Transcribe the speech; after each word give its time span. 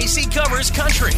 Casey 0.00 0.30
covers 0.30 0.70
country. 0.70 1.10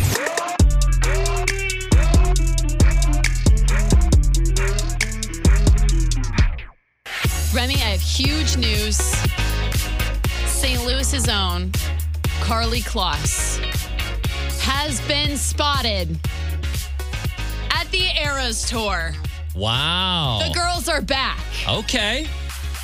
Remy, 7.53 7.75
I 7.75 7.91
have 7.91 8.01
huge 8.01 8.57
news. 8.57 8.97
St. 10.47 10.83
Louis's 10.87 11.29
own 11.29 11.73
Karlie 12.41 12.81
Kloss 12.81 13.59
has 14.63 14.99
been 15.03 15.37
spotted 15.37 16.19
at 17.73 17.87
the 17.91 18.07
Eras 18.19 18.67
Tour. 18.67 19.13
Wow. 19.55 20.41
The 20.49 20.55
girls 20.55 20.89
are 20.89 21.03
back. 21.03 21.39
Okay. 21.69 22.27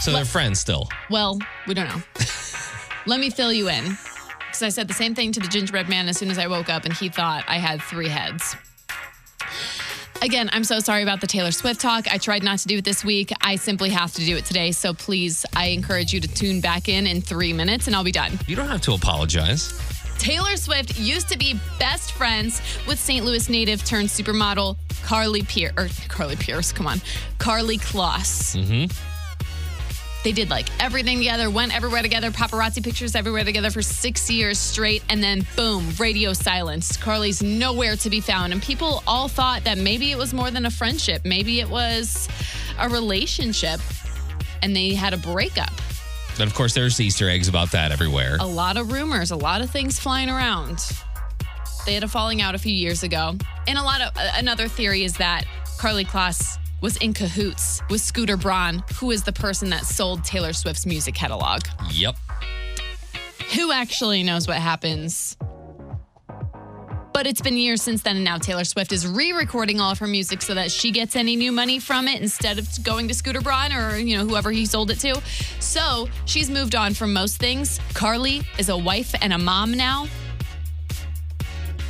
So 0.01 0.13
they're 0.13 0.27
friends 0.27 0.61
still. 0.61 0.91
Well, 1.09 1.39
we 1.67 1.73
don't 1.73 1.89
know. 1.89 2.03
Let 3.07 3.19
me 3.19 3.31
fill 3.31 3.51
you 3.51 3.71
in. 3.71 3.97
Because 4.57 4.73
I 4.73 4.75
said 4.75 4.89
the 4.89 4.95
same 4.95 5.15
thing 5.15 5.33
to 5.33 5.41
the 5.41 5.49
gingerbread 5.49 5.87
man 5.87 6.09
as 6.09 6.17
soon 6.17 6.31
as 6.31 6.39
I 6.39 6.47
woke 6.47 6.71
up, 6.71 6.87
and 6.87 6.95
he 6.95 7.11
thought 7.11 7.45
I 7.47 7.59
had 7.59 7.83
three 7.83 8.09
heads. 8.09 8.57
Again, 10.23 10.49
I'm 10.51 10.65
so 10.65 10.81
sorry 10.81 11.03
about 11.03 11.21
the 11.21 11.27
Taylor 11.27 11.51
Swift 11.51 11.79
talk. 11.79 12.11
I 12.11 12.17
tried 12.17 12.43
not 12.43 12.61
to 12.61 12.67
do 12.67 12.79
it 12.79 12.85
this 12.87 13.05
week. 13.05 13.33
I 13.43 13.57
simply 13.57 13.91
have 13.91 14.15
to 14.15 14.25
do 14.25 14.35
it 14.35 14.47
today. 14.47 14.73
So 14.73 14.95
please, 14.95 15.45
I 15.55 15.67
encourage 15.67 16.15
you 16.15 16.21
to 16.21 16.29
tune 16.29 16.63
back 16.63 16.89
in 16.89 17.07
in 17.07 17.21
three 17.21 17.53
minutes 17.53 17.87
and 17.87 17.95
I'll 17.95 18.03
be 18.03 18.13
done. 18.13 18.39
You 18.47 18.57
don't 18.57 18.69
have 18.69 18.81
to 18.83 18.95
apologize. 18.95 19.79
Taylor 20.17 20.57
Swift 20.57 20.99
used 20.99 21.29
to 21.29 21.37
be 21.37 21.61
best 21.79 22.13
friends 22.13 22.63
with 22.89 22.99
St. 22.99 23.27
Louis 23.27 23.51
native 23.51 23.85
turned 23.85 24.09
supermodel 24.09 24.79
Carly 25.03 25.43
Pearce, 25.43 25.73
or 25.77 25.89
Carly 26.09 26.37
Pearce, 26.37 26.73
come 26.73 26.87
on, 26.87 27.03
Karlie 27.39 27.79
Kloss. 27.79 28.57
Mm-hmm. 28.57 29.16
They 30.27 30.33
did 30.33 30.51
like 30.51 30.67
everything 30.83 31.19
together, 31.19 31.49
went 31.49 31.73
everywhere 31.73 32.03
together, 32.03 32.33
paparazzi 32.33 32.83
pictures 32.83 33.15
everywhere 33.15 33.45
together 33.45 33.71
for 33.71 33.81
six 33.81 34.29
years 34.29 34.59
straight, 34.59 35.05
and 35.09 35.23
then 35.23 35.47
boom, 35.55 35.89
radio 36.01 36.33
silence. 36.33 36.97
Karlie's 36.97 37.45
nowhere 37.45 37.95
to 37.95 38.11
be 38.11 38.21
found. 38.21 38.53
And 38.53 38.61
people 38.61 39.05
all 39.07 39.29
thought 39.29 39.63
that 39.63 39.79
maybe 39.79 40.11
it 40.11 40.19
was 40.19 40.35
more 40.35 40.51
than 40.51 40.67
a 40.67 40.71
friendship, 40.73 41.25
maybe 41.25 41.61
it 41.61 41.71
was 41.71 42.29
a 42.81 42.89
relationship, 42.89 43.79
and 44.65 44.75
they 44.75 44.95
had 44.95 45.15
a 45.15 45.17
breakup. 45.17 45.71
And 46.41 46.51
of 46.51 46.55
course, 46.55 46.75
there's 46.75 47.01
Easter 47.01 47.31
eggs 47.31 47.47
about 47.47 47.71
that 47.71 47.93
everywhere. 47.93 48.37
A 48.41 48.47
lot 48.47 48.77
of 48.77 48.91
rumors, 48.91 49.31
a 49.31 49.37
lot 49.37 49.63
of 49.63 49.71
things 49.71 50.01
flying 50.01 50.29
around. 50.29 50.81
They 51.85 51.95
had 51.95 52.03
a 52.03 52.09
falling 52.09 52.43
out 52.43 52.57
a 52.57 52.59
few 52.59 52.75
years 52.75 53.05
ago. 53.05 53.37
And 53.69 53.79
a 53.79 53.83
lot 53.85 54.01
of 54.01 54.11
another 54.35 54.67
theory 54.67 55.05
is 55.05 55.19
that 55.19 55.45
Karlie 55.79 56.05
Kloss 56.05 56.59
was 56.81 56.97
in 56.99 57.13
cahoots 57.13 57.83
with 57.89 58.01
Scooter 58.01 58.37
Braun, 58.37 58.83
who 58.97 59.11
is 59.11 59.23
the 59.23 59.33
person 59.33 59.71
that 59.71 59.85
sold 59.85 60.25
Taylor 60.25 60.53
Swift's 60.53 60.87
music 60.87 61.15
catalog. 61.15 61.63
Yep. 61.91 62.17
Who 63.55 63.73
actually 63.73 64.23
knows 64.23 64.47
what 64.47 64.59
happens? 64.59 65.37
But 67.13 67.27
it's 67.27 67.41
been 67.41 67.57
years 67.57 67.81
since 67.81 68.03
then, 68.03 68.17
and 68.17 68.25
now 68.27 68.37
Taylor 68.37 68.65
Swift 68.65 68.93
is 68.93 69.07
re-recording 69.07 69.81
all 69.81 69.91
of 69.91 69.99
her 70.01 70.07
music 70.07 70.43
so 70.43 70.53
that 70.53 70.71
she 70.71 70.91
gets 70.91 71.17
any 71.17 71.35
new 71.35 71.51
money 71.51 71.79
from 71.79 72.09
it 72.09 72.21
instead 72.21 72.59
of 72.59 72.69
going 72.85 73.09
to 73.09 73.15
Scooter 73.15 73.41
Braun 73.41 73.73
or 73.73 73.97
you 73.97 74.19
know 74.19 74.27
whoever 74.27 74.51
he 74.51 74.67
sold 74.67 74.91
it 74.91 75.01
to. 75.01 75.19
So 75.59 76.09
she's 76.27 76.51
moved 76.51 76.75
on 76.75 76.93
from 76.93 77.15
most 77.15 77.39
things. 77.39 77.79
Karlie 77.95 78.45
is 78.59 78.69
a 78.69 78.77
wife 78.77 79.15
and 79.23 79.33
a 79.33 79.39
mom 79.39 79.73
now, 79.73 80.09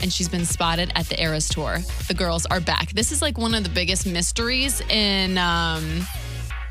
and 0.02 0.12
she's 0.12 0.28
been 0.28 0.44
spotted 0.44 0.92
at 0.94 1.06
the 1.06 1.20
Eras 1.20 1.48
tour. 1.48 1.78
The 2.08 2.14
girls 2.14 2.46
are 2.46 2.60
back. 2.60 2.92
This 2.92 3.12
is 3.12 3.22
like 3.22 3.38
one 3.38 3.54
of 3.54 3.64
the 3.64 3.70
biggest 3.70 4.06
mysteries 4.06 4.80
in 4.88 5.38
um, 5.38 6.06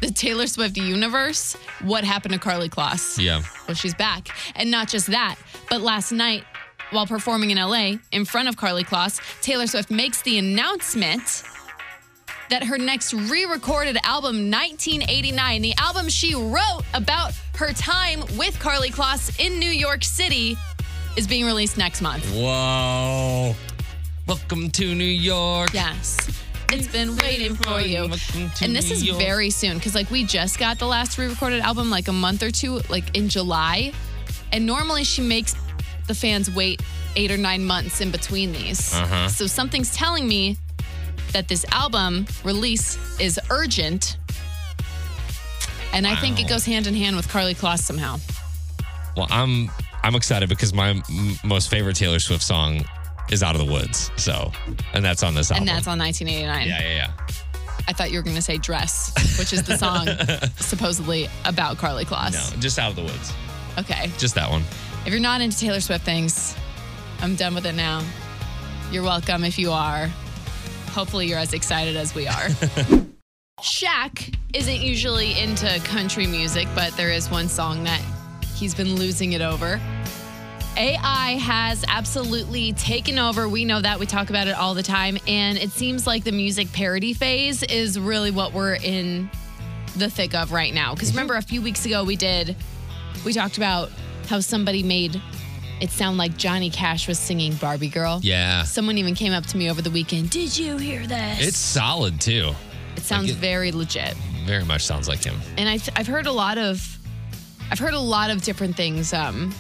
the 0.02 0.12
Taylor 0.12 0.48
Swift 0.48 0.78
universe. 0.78 1.56
What 1.82 2.04
happened 2.04 2.34
to 2.34 2.40
Karlie 2.40 2.70
Kloss? 2.70 3.22
Yeah. 3.22 3.42
Well, 3.68 3.76
she's 3.76 3.96
back. 3.96 4.30
And 4.56 4.72
not 4.72 4.88
just 4.88 5.08
that, 5.08 5.36
but 5.70 5.82
last 5.82 6.12
night, 6.12 6.44
while 6.92 7.08
performing 7.08 7.52
in 7.52 7.58
LA 7.58 7.96
in 8.12 8.26
front 8.26 8.48
of 8.48 8.56
Karlie 8.58 8.84
Kloss, 8.84 9.20
Taylor 9.42 9.68
Swift 9.68 9.90
makes 9.90 10.22
the 10.22 10.38
announcement 10.38 11.44
that 12.50 12.64
her 12.64 12.78
next 12.78 13.14
re 13.14 13.46
recorded 13.46 13.98
album, 14.04 14.52
1989, 14.52 15.62
the 15.62 15.74
album 15.78 16.10
she 16.10 16.36
wrote 16.36 16.84
about 16.94 17.34
her 17.56 17.74
time 17.74 18.22
with 18.38 18.58
Karlie 18.60 18.92
Kloss 18.92 19.40
in 19.40 19.60
New 19.60 19.70
York 19.70 20.04
City, 20.04 20.58
is 21.16 21.28
being 21.28 21.46
released 21.46 21.78
next 21.78 22.02
month. 22.02 22.26
Whoa. 22.34 23.56
Welcome 24.28 24.70
to 24.72 24.96
New 24.96 25.04
York. 25.04 25.74
Yes. 25.74 26.18
It's 26.72 26.88
been 26.88 27.16
waiting 27.18 27.56
for 27.56 27.80
you. 27.80 28.04
And 28.62 28.76
this 28.76 28.92
is 28.92 29.04
very 29.04 29.50
soon 29.50 29.78
because, 29.78 29.96
like, 29.96 30.10
we 30.10 30.26
just 30.26 30.60
got 30.60 30.80
the 30.80 30.88
last 30.88 31.18
re 31.18 31.28
recorded 31.28 31.62
album 31.62 31.90
like 31.90 32.08
a 32.08 32.14
month 32.14 32.44
or 32.44 32.52
two, 32.52 32.80
like 32.90 33.16
in 33.16 33.30
July. 33.30 33.94
And 34.52 34.66
normally 34.66 35.04
she 35.04 35.22
makes 35.22 35.56
the 36.08 36.16
fans 36.16 36.54
wait 36.54 36.82
eight 37.16 37.32
or 37.32 37.38
nine 37.38 37.64
months 37.64 38.02
in 38.02 38.12
between 38.12 38.52
these. 38.52 38.94
Uh-huh. 38.94 39.30
So 39.30 39.48
something's 39.48 39.96
telling 39.96 40.28
me 40.28 40.58
that 41.32 41.48
this 41.48 41.66
album 41.72 42.26
release 42.44 42.98
is 43.20 43.40
urgent. 43.50 44.18
And 45.94 46.06
I 46.06 46.16
think 46.16 46.42
it 46.42 46.50
goes 46.50 46.66
hand 46.66 46.88
in 46.88 46.94
hand 46.94 47.16
with 47.16 47.28
Karlie 47.30 47.56
Kloss 47.56 47.80
somehow. 47.80 48.18
Well, 49.16 49.28
I'm 49.30 49.70
I'm 50.06 50.14
excited 50.14 50.50
because 50.50 50.72
my 50.72 50.90
m- 50.92 51.04
most 51.44 51.68
favorite 51.72 51.96
Taylor 51.96 52.20
Swift 52.20 52.44
song 52.44 52.86
is 53.32 53.42
Out 53.42 53.56
of 53.56 53.66
the 53.66 53.72
Woods. 53.74 54.12
So, 54.18 54.52
and 54.94 55.04
that's 55.04 55.24
on 55.24 55.34
this 55.34 55.50
album. 55.50 55.68
And 55.68 55.76
that's 55.76 55.88
on 55.88 55.98
1989. 55.98 56.68
Yeah, 56.68 56.80
yeah, 56.80 56.96
yeah. 56.96 57.12
I 57.88 57.94
thought 57.94 58.12
you 58.12 58.20
were 58.20 58.24
going 58.24 58.36
to 58.36 58.42
say 58.44 58.60
Dress, 58.60 59.12
which 59.40 59.52
is 59.52 59.64
the 59.64 59.80
song 59.80 60.08
supposedly 60.58 61.28
about 61.44 61.78
Karlie 61.78 62.06
Kloss. 62.06 62.34
No, 62.34 62.62
just 62.62 62.78
Out 62.78 62.92
of 62.92 62.96
the 62.96 63.02
Woods. 63.02 63.34
Okay. 63.80 64.12
Just 64.20 64.36
that 64.36 64.48
one. 64.48 64.62
If 65.08 65.12
you're 65.12 65.20
not 65.20 65.42
into 65.42 65.58
Taylor 65.58 65.80
Swift 65.80 66.06
things, 66.06 66.56
I'm 67.22 67.34
done 67.36 67.56
with 67.56 67.66
it 67.66 67.74
now. 67.74 68.04
You're 68.92 69.02
welcome 69.02 69.44
if 69.44 69.58
you 69.58 69.72
are. 69.72 70.12
Hopefully, 70.92 71.28
you're 71.28 71.40
as 71.40 71.54
excited 71.54 71.96
as 71.96 72.14
we 72.14 72.28
are. 72.28 72.48
Shaq 73.60 74.36
isn't 74.54 74.82
usually 74.82 75.40
into 75.40 75.80
country 75.80 76.28
music, 76.28 76.68
but 76.76 76.96
there 76.96 77.10
is 77.10 77.32
one 77.32 77.50
song 77.50 77.86
that 77.86 78.02
he's 78.56 78.76
been 78.76 78.96
losing 78.96 79.34
it 79.34 79.42
over. 79.42 79.82
AI 80.78 81.32
has 81.42 81.84
absolutely 81.88 82.74
taken 82.74 83.18
over. 83.20 83.48
We 83.48 83.66
know 83.66 83.82
that. 83.82 84.00
We 84.00 84.06
talk 84.06 84.30
about 84.30 84.48
it 84.48 84.56
all 84.56 84.74
the 84.74 84.84
time. 84.84 85.18
And 85.28 85.58
it 85.58 85.72
seems 85.72 86.06
like 86.06 86.24
the 86.24 86.32
music 86.32 86.72
parody 86.74 87.14
phase 87.14 87.64
is 87.64 88.00
really 88.00 88.32
what 88.32 88.54
we're 88.54 88.76
in 88.76 89.30
the 89.96 90.10
thick 90.10 90.34
of 90.36 90.52
right 90.52 90.74
now. 90.74 90.94
Because 90.94 91.12
remember, 91.12 91.36
a 91.36 91.42
few 91.42 91.62
weeks 91.62 91.86
ago, 91.86 92.04
we 92.04 92.16
did, 92.16 92.56
we 93.24 93.32
talked 93.34 93.58
about 93.58 93.90
how 94.28 94.40
somebody 94.40 94.84
made 94.84 95.22
it 95.82 95.90
sound 95.92 96.18
like 96.18 96.38
Johnny 96.38 96.70
Cash 96.70 97.08
was 97.08 97.20
singing 97.20 97.54
Barbie 97.56 97.90
Girl. 97.90 98.20
Yeah. 98.24 98.64
Someone 98.64 98.98
even 98.98 99.16
came 99.16 99.34
up 99.34 99.46
to 99.48 99.58
me 99.58 99.70
over 99.70 99.82
the 99.82 99.92
weekend. 99.92 100.30
Did 100.30 100.58
you 100.58 100.78
hear 100.78 101.06
this? 101.06 101.48
It's 101.48 101.58
solid 101.58 102.20
too. 102.22 102.54
it 102.96 103.04
sounds 103.04 103.30
it- 103.32 103.36
very 103.38 103.72
legit. 103.72 104.16
Very 104.46 104.64
much 104.64 104.86
sounds 104.86 105.08
like 105.08 105.24
him. 105.24 105.36
and 105.58 105.68
I've, 105.68 105.90
I've 105.96 106.08
heard 106.08 106.28
a 106.28 106.32
lot 106.32 106.58
of 106.58 106.98
i've 107.72 107.80
heard 107.80 107.96
a 107.96 108.00
lot 108.00 108.30
of 108.30 108.44
different 108.44 108.76
things 108.78 109.12
um 109.12 109.52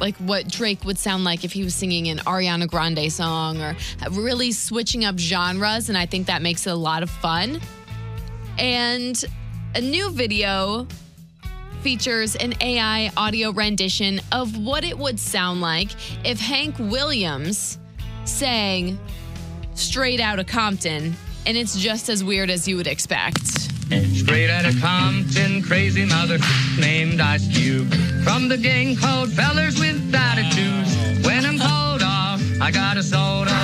like 0.00 0.16
what 0.16 0.48
drake 0.48 0.84
would 0.84 0.98
sound 0.98 1.24
like 1.24 1.44
if 1.44 1.52
he 1.52 1.62
was 1.62 1.74
singing 1.74 2.08
an 2.08 2.18
ariana 2.18 2.68
grande 2.68 3.10
song 3.12 3.60
or 3.60 3.76
really 4.10 4.52
switching 4.52 5.04
up 5.04 5.18
genres 5.18 5.88
and 5.88 5.96
i 5.96 6.06
think 6.06 6.26
that 6.26 6.42
makes 6.42 6.66
it 6.66 6.70
a 6.70 6.76
lot 6.76 7.02
of 7.02 7.10
fun. 7.10 7.60
And 8.56 9.24
a 9.74 9.80
new 9.80 10.10
video 10.10 10.86
features 11.82 12.36
an 12.36 12.54
ai 12.60 13.10
audio 13.16 13.50
rendition 13.50 14.20
of 14.32 14.56
what 14.56 14.84
it 14.84 14.96
would 14.96 15.18
sound 15.20 15.60
like 15.60 15.90
if 16.24 16.40
hank 16.40 16.78
williams 16.78 17.78
sang 18.24 18.98
straight 19.74 20.20
out 20.20 20.38
of 20.38 20.46
compton 20.46 21.14
and 21.46 21.56
it's 21.56 21.76
just 21.76 22.08
as 22.08 22.24
weird 22.24 22.48
as 22.48 22.66
you 22.66 22.76
would 22.76 22.86
expect 22.86 23.73
Straight 24.14 24.50
out 24.50 24.64
of 24.64 24.80
Compton, 24.80 25.62
crazy 25.62 26.04
mother 26.04 26.38
named 26.78 27.20
Ice 27.20 27.46
Cube. 27.54 27.92
From 28.24 28.48
the 28.48 28.56
gang 28.56 28.96
called 28.96 29.30
Fellers 29.30 29.78
with 29.78 30.14
Attitudes. 30.14 30.96
When 31.26 31.44
I'm 31.44 31.58
called 31.58 32.02
off, 32.02 32.40
I 32.60 32.70
got 32.70 32.96
a 32.96 33.02
soda. 33.02 33.54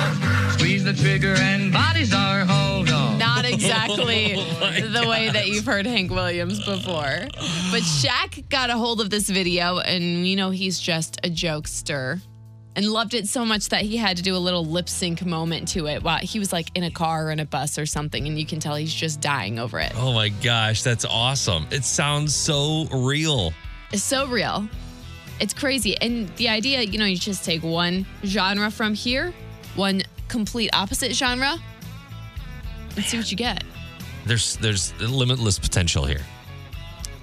Squeeze 0.53 0.83
the 0.83 0.93
trigger 0.93 1.33
and 1.37 1.73
bodies 1.73 2.13
are 2.13 2.45
hold 2.45 2.89
off. 2.89 3.17
not 3.17 3.45
exactly 3.51 4.35
Oh 4.37 4.71
the 4.71 5.07
way 5.07 5.29
that 5.29 5.47
you've 5.47 5.65
heard 5.65 5.85
Hank 5.85 6.11
Williams 6.11 6.63
before. 6.65 7.27
But 7.71 7.81
Shaq 7.81 8.47
got 8.49 8.69
a 8.69 8.77
hold 8.77 9.01
of 9.01 9.09
this 9.09 9.29
video, 9.29 9.79
and 9.79 10.27
you 10.27 10.35
know, 10.35 10.51
he's 10.51 10.79
just 10.79 11.17
a 11.23 11.29
jokester 11.29 12.21
and 12.75 12.85
loved 12.85 13.13
it 13.13 13.27
so 13.27 13.45
much 13.45 13.69
that 13.69 13.81
he 13.81 13.97
had 13.97 14.17
to 14.17 14.23
do 14.23 14.35
a 14.35 14.39
little 14.39 14.65
lip 14.65 14.87
sync 14.87 15.25
moment 15.25 15.67
to 15.69 15.87
it 15.87 16.03
while 16.03 16.19
he 16.19 16.39
was 16.39 16.53
like 16.53 16.69
in 16.75 16.83
a 16.83 16.91
car 16.91 17.27
or 17.27 17.31
in 17.31 17.39
a 17.39 17.45
bus 17.45 17.77
or 17.77 17.85
something, 17.85 18.27
and 18.27 18.39
you 18.39 18.45
can 18.45 18.59
tell 18.59 18.75
he's 18.75 18.93
just 18.93 19.19
dying 19.21 19.59
over 19.59 19.79
it. 19.79 19.91
Oh 19.95 20.13
my 20.13 20.29
gosh, 20.29 20.83
that's 20.83 21.05
awesome. 21.05 21.67
It 21.71 21.83
sounds 21.83 22.33
so 22.33 22.85
real. 22.93 23.53
It's 23.91 24.03
so 24.03 24.27
real. 24.27 24.67
It's 25.39 25.53
crazy. 25.53 25.97
And 25.97 26.29
the 26.37 26.49
idea, 26.49 26.81
you 26.81 26.97
know, 26.97 27.05
you 27.05 27.17
just 27.17 27.43
take 27.43 27.63
one 27.63 28.05
genre 28.23 28.71
from 28.71 28.93
here, 28.93 29.33
one 29.75 30.03
complete 30.27 30.69
opposite 30.71 31.13
genre, 31.13 31.57
and 32.95 33.05
see 33.05 33.17
what 33.17 33.31
you 33.31 33.37
get. 33.37 33.63
There's 34.25 34.55
there's 34.57 34.93
limitless 35.01 35.57
potential 35.59 36.05
here. 36.05 36.21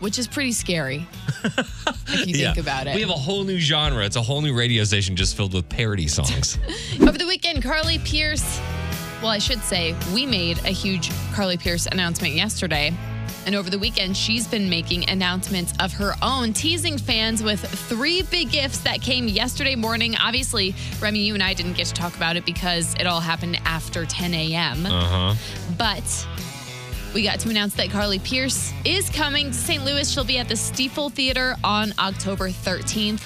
Which 0.01 0.19
is 0.19 0.29
pretty 0.29 0.53
scary. 0.53 1.07
if 1.45 2.27
you 2.27 2.35
think 2.35 2.57
about 2.59 2.87
it. 2.87 2.95
We 2.95 3.01
have 3.01 3.11
a 3.11 3.15
whole 3.15 3.45
new 3.45 3.59
genre. 3.59 4.05
It's 4.05 4.17
a 4.17 4.23
whole 4.23 4.41
new 4.41 4.57
radio 4.57 4.85
station 4.85 5.17
just 5.17 5.37
filled 5.37 5.55
with 5.55 5.69
parody 5.69 6.07
songs. 6.09 6.59
Over 7.01 7.19
the 7.19 7.27
weekend, 7.27 7.63
Carly 7.63 7.99
Pearce, 7.99 8.61
well, 9.21 9.31
I 9.31 9.39
should 9.39 9.61
say, 9.63 9.97
we 10.15 10.25
made 10.25 10.59
a 10.59 10.71
huge 10.71 11.11
Carly 11.33 11.57
Pearce 11.57 11.87
announcement 11.87 12.35
yesterday. 12.35 12.93
And 13.47 13.55
over 13.55 13.71
the 13.71 13.79
weekend, 13.79 14.15
she's 14.15 14.47
been 14.47 14.69
making 14.69 15.09
announcements 15.09 15.73
of 15.81 15.91
her 15.95 16.13
own, 16.21 16.53
teasing 16.53 16.99
fans 16.99 17.43
with 17.43 17.61
three 17.89 18.21
big 18.23 18.51
gifts 18.51 18.81
that 18.81 19.01
came 19.01 19.27
yesterday 19.27 19.75
morning. 19.75 20.17
Obviously, 20.17 20.75
Remy, 21.01 21.21
you 21.21 21.33
and 21.33 21.43
I 21.43 21.55
didn't 21.55 21.73
get 21.73 21.87
to 21.87 21.95
talk 21.95 22.15
about 22.15 22.37
it 22.37 22.45
because 22.45 22.95
it 22.97 23.07
all 23.07 23.21
happened 23.21 23.59
after 23.65 24.05
10 24.05 24.35
a.m. 24.35 24.85
Uh 24.85 25.33
huh. 25.33 25.35
But 25.79 26.27
we 27.15 27.23
got 27.23 27.41
to 27.41 27.51
announce 27.51 27.75
that 27.75 27.91
Carly 27.91 28.19
Pearce 28.19 28.73
is 28.85 29.09
coming 29.11 29.49
to 29.49 29.55
St. 29.55 29.85
Louis. 29.85 30.11
She'll 30.11 30.25
be 30.25 30.39
at 30.39 30.49
the 30.49 30.55
Stifel 30.55 31.11
Theater 31.11 31.57
on 31.65 31.93
October 31.99 32.49
13th. 32.49 33.23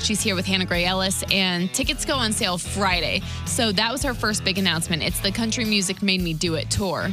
She's 0.00 0.20
here 0.20 0.34
with 0.34 0.46
Hannah 0.46 0.66
Gray 0.66 0.84
Ellis, 0.84 1.24
and 1.30 1.72
tickets 1.72 2.04
go 2.04 2.14
on 2.14 2.32
sale 2.32 2.58
Friday. 2.58 3.22
So 3.46 3.72
that 3.72 3.90
was 3.90 4.02
her 4.02 4.14
first 4.14 4.44
big 4.44 4.58
announcement. 4.58 5.02
It's 5.02 5.20
the 5.20 5.32
Country 5.32 5.64
Music 5.64 6.02
Made 6.02 6.20
Me 6.20 6.34
Do 6.34 6.54
It 6.54 6.70
tour. 6.70 7.08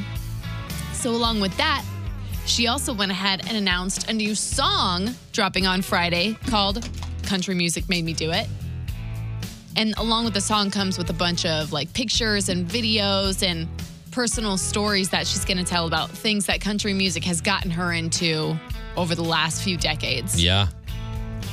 So, 0.94 1.12
along 1.12 1.42
with 1.42 1.56
that, 1.58 1.84
she 2.46 2.68
also 2.68 2.94
went 2.94 3.12
ahead 3.12 3.48
and 3.48 3.58
announced 3.58 4.10
a 4.10 4.14
new 4.14 4.36
song 4.36 5.16
dropping 5.32 5.66
on 5.66 5.82
Friday 5.82 6.38
called 6.48 6.88
Country 7.24 7.56
Music 7.56 7.90
Made 7.90 8.06
Me 8.06 8.14
Do 8.14 8.32
It. 8.32 8.48
And 9.76 9.96
along 9.98 10.26
with 10.26 10.34
the 10.36 10.42
song 10.42 10.70
comes 10.70 10.98
with 10.98 11.10
a 11.10 11.14
bunch 11.14 11.46
of 11.46 11.74
like 11.74 11.92
pictures 11.94 12.50
and 12.50 12.68
videos 12.68 13.42
and 13.42 13.68
personal 14.14 14.58
stories 14.58 15.10
that 15.10 15.26
she's 15.26 15.44
going 15.44 15.58
to 15.58 15.64
tell 15.64 15.88
about 15.88 16.10
things 16.10 16.46
that 16.46 16.62
country 16.62 16.94
music 16.94 17.24
has 17.24 17.42
gotten 17.42 17.72
her 17.72 17.92
into 17.92 18.56
over 18.96 19.16
the 19.16 19.24
last 19.24 19.64
few 19.64 19.76
decades. 19.76 20.42
Yeah. 20.42 20.68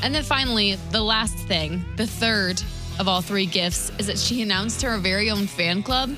And 0.03 0.15
then 0.15 0.23
finally, 0.23 0.77
the 0.91 1.01
last 1.03 1.37
thing, 1.37 1.83
the 1.97 2.07
third 2.07 2.63
of 2.99 3.09
all 3.09 3.23
three 3.23 3.47
gifts, 3.47 3.91
is 3.99 4.07
that 4.07 4.19
she 4.19 4.43
announced 4.43 4.83
her 4.83 4.97
very 4.99 5.31
own 5.31 5.47
fan 5.47 5.83
club. 5.83 6.15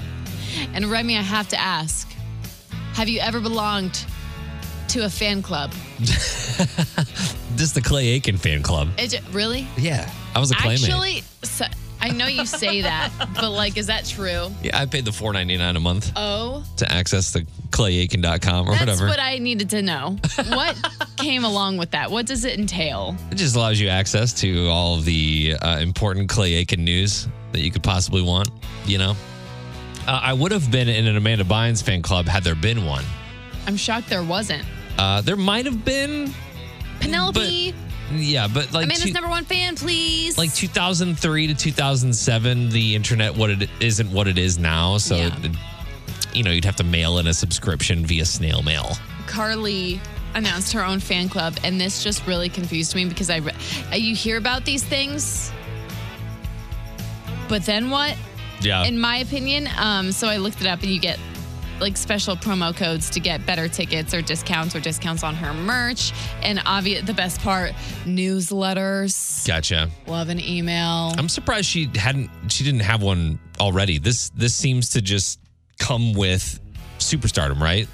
And 0.74 0.86
Remy, 0.86 1.16
I 1.16 1.22
have 1.22 1.48
to 1.48 1.60
ask 1.60 2.08
have 2.94 3.08
you 3.08 3.20
ever 3.20 3.40
belonged 3.40 4.04
to 4.88 5.04
a 5.04 5.08
fan 5.08 5.42
club? 5.42 5.72
This 7.56 7.68
is 7.68 7.74
the 7.74 7.82
Clay 7.82 8.08
Aiken 8.08 8.38
fan 8.38 8.62
club. 8.62 8.88
Is 8.98 9.12
it 9.12 9.22
really? 9.30 9.66
Yeah. 9.76 10.10
I 10.34 10.40
was 10.40 10.50
a 10.50 10.54
Claymate. 10.54 10.84
Actually, 10.84 11.22
so, 11.42 11.66
I 12.04 12.08
know 12.10 12.26
you 12.26 12.44
say 12.46 12.82
that, 12.82 13.10
but 13.34 13.50
like, 13.52 13.76
is 13.76 13.86
that 13.86 14.04
true? 14.04 14.50
yeah, 14.62 14.78
I 14.78 14.86
paid 14.86 15.04
the 15.04 15.12
four 15.12 15.32
ninety 15.32 15.56
nine 15.56 15.76
a 15.76 15.80
month 15.80 16.12
Oh, 16.16 16.64
to 16.78 16.92
access 16.92 17.30
the 17.32 17.46
clayaiken.com 17.70 18.66
or 18.68 18.72
that's 18.72 18.80
whatever. 18.80 19.06
That's 19.06 19.16
what 19.18 19.20
I 19.20 19.38
needed 19.38 19.70
to 19.70 19.82
know. 19.82 20.18
What 20.48 20.76
came 21.16 21.44
along 21.44 21.76
with 21.78 21.92
that? 21.92 22.10
What 22.10 22.26
does 22.26 22.44
it 22.44 22.58
entail? 22.58 23.16
It 23.30 23.36
just 23.36 23.54
allows 23.56 23.80
you 23.80 23.88
access 23.88 24.32
to 24.40 24.66
all 24.68 24.96
of 24.96 25.04
the 25.04 25.54
uh, 25.62 25.78
important 25.78 26.28
Clay 26.28 26.54
Aiken 26.54 26.84
news 26.84 27.28
that 27.52 27.60
you 27.60 27.70
could 27.70 27.82
possibly 27.84 28.20
want. 28.22 28.50
You 28.84 28.98
know, 28.98 29.10
uh, 30.08 30.20
I 30.22 30.32
would 30.32 30.50
have 30.52 30.70
been 30.70 30.88
in 30.88 31.06
an 31.06 31.16
Amanda 31.16 31.44
Bynes 31.44 31.82
fan 31.82 32.02
club 32.02 32.26
had 32.26 32.42
there 32.44 32.54
been 32.56 32.84
one. 32.84 33.04
I'm 33.66 33.76
shocked 33.76 34.08
there 34.08 34.24
wasn't. 34.24 34.64
Uh, 34.98 35.20
there 35.20 35.36
might 35.36 35.64
have 35.66 35.84
been, 35.84 36.34
Penelope, 37.00 37.74
yeah, 38.16 38.46
but 38.48 38.72
like 38.72 38.84
Amanda's 38.84 39.04
two- 39.06 39.12
number 39.12 39.28
one 39.28 39.44
fan, 39.44 39.76
please. 39.76 40.36
like 40.38 40.54
2003 40.54 41.46
to 41.48 41.54
2007, 41.54 42.68
the 42.70 42.94
internet 42.94 43.36
what 43.36 43.50
it 43.50 43.68
isn't 43.80 44.10
what 44.10 44.28
it 44.28 44.38
is 44.38 44.58
now. 44.58 44.98
So, 44.98 45.16
Yeah. 45.16 45.36
it- 45.42 45.50
you 46.34 46.42
know, 46.42 46.50
you'd 46.50 46.64
have 46.64 46.76
to 46.76 46.84
mail 46.84 47.18
in 47.18 47.26
a 47.26 47.34
subscription 47.34 48.06
via 48.06 48.24
snail 48.24 48.62
mail. 48.62 48.96
Carly 49.26 50.00
announced 50.34 50.72
her 50.72 50.84
own 50.84 50.98
fan 50.98 51.28
club, 51.28 51.56
and 51.62 51.78
this 51.80 52.02
just 52.02 52.26
really 52.26 52.48
confused 52.48 52.94
me 52.94 53.04
because 53.04 53.28
I, 53.28 53.36
re- 53.36 53.52
uh, 53.92 53.96
you 53.96 54.14
hear 54.14 54.38
about 54.38 54.64
these 54.64 54.82
things, 54.82 55.52
but 57.48 57.64
then 57.66 57.90
what? 57.90 58.16
Yeah, 58.60 58.84
In 58.84 58.98
my 58.98 59.16
opinion, 59.18 59.68
um, 59.76 60.12
so 60.12 60.28
I 60.28 60.36
looked 60.36 60.60
it 60.60 60.66
up, 60.68 60.82
and 60.82 60.90
you 60.90 61.00
get 61.00 61.18
like 61.82 61.96
special 61.96 62.36
promo 62.36 62.74
codes 62.74 63.10
to 63.10 63.20
get 63.20 63.44
better 63.44 63.68
tickets 63.68 64.14
or 64.14 64.22
discounts 64.22 64.74
or 64.74 64.80
discounts 64.80 65.22
on 65.22 65.34
her 65.34 65.52
merch, 65.52 66.12
and 66.42 66.62
obvious 66.64 67.04
the 67.04 67.12
best 67.12 67.40
part, 67.40 67.72
newsletters. 68.04 69.46
gotcha. 69.46 69.90
Love 70.06 70.28
an 70.30 70.40
email. 70.40 71.12
I'm 71.18 71.28
surprised 71.28 71.66
she 71.66 71.90
hadn't. 71.94 72.30
She 72.48 72.64
didn't 72.64 72.80
have 72.80 73.02
one 73.02 73.38
already. 73.60 73.98
This 73.98 74.30
this 74.30 74.54
seems 74.54 74.90
to 74.90 75.02
just 75.02 75.38
come 75.78 76.12
with 76.14 76.60
superstardom, 76.98 77.60
right? 77.60 77.88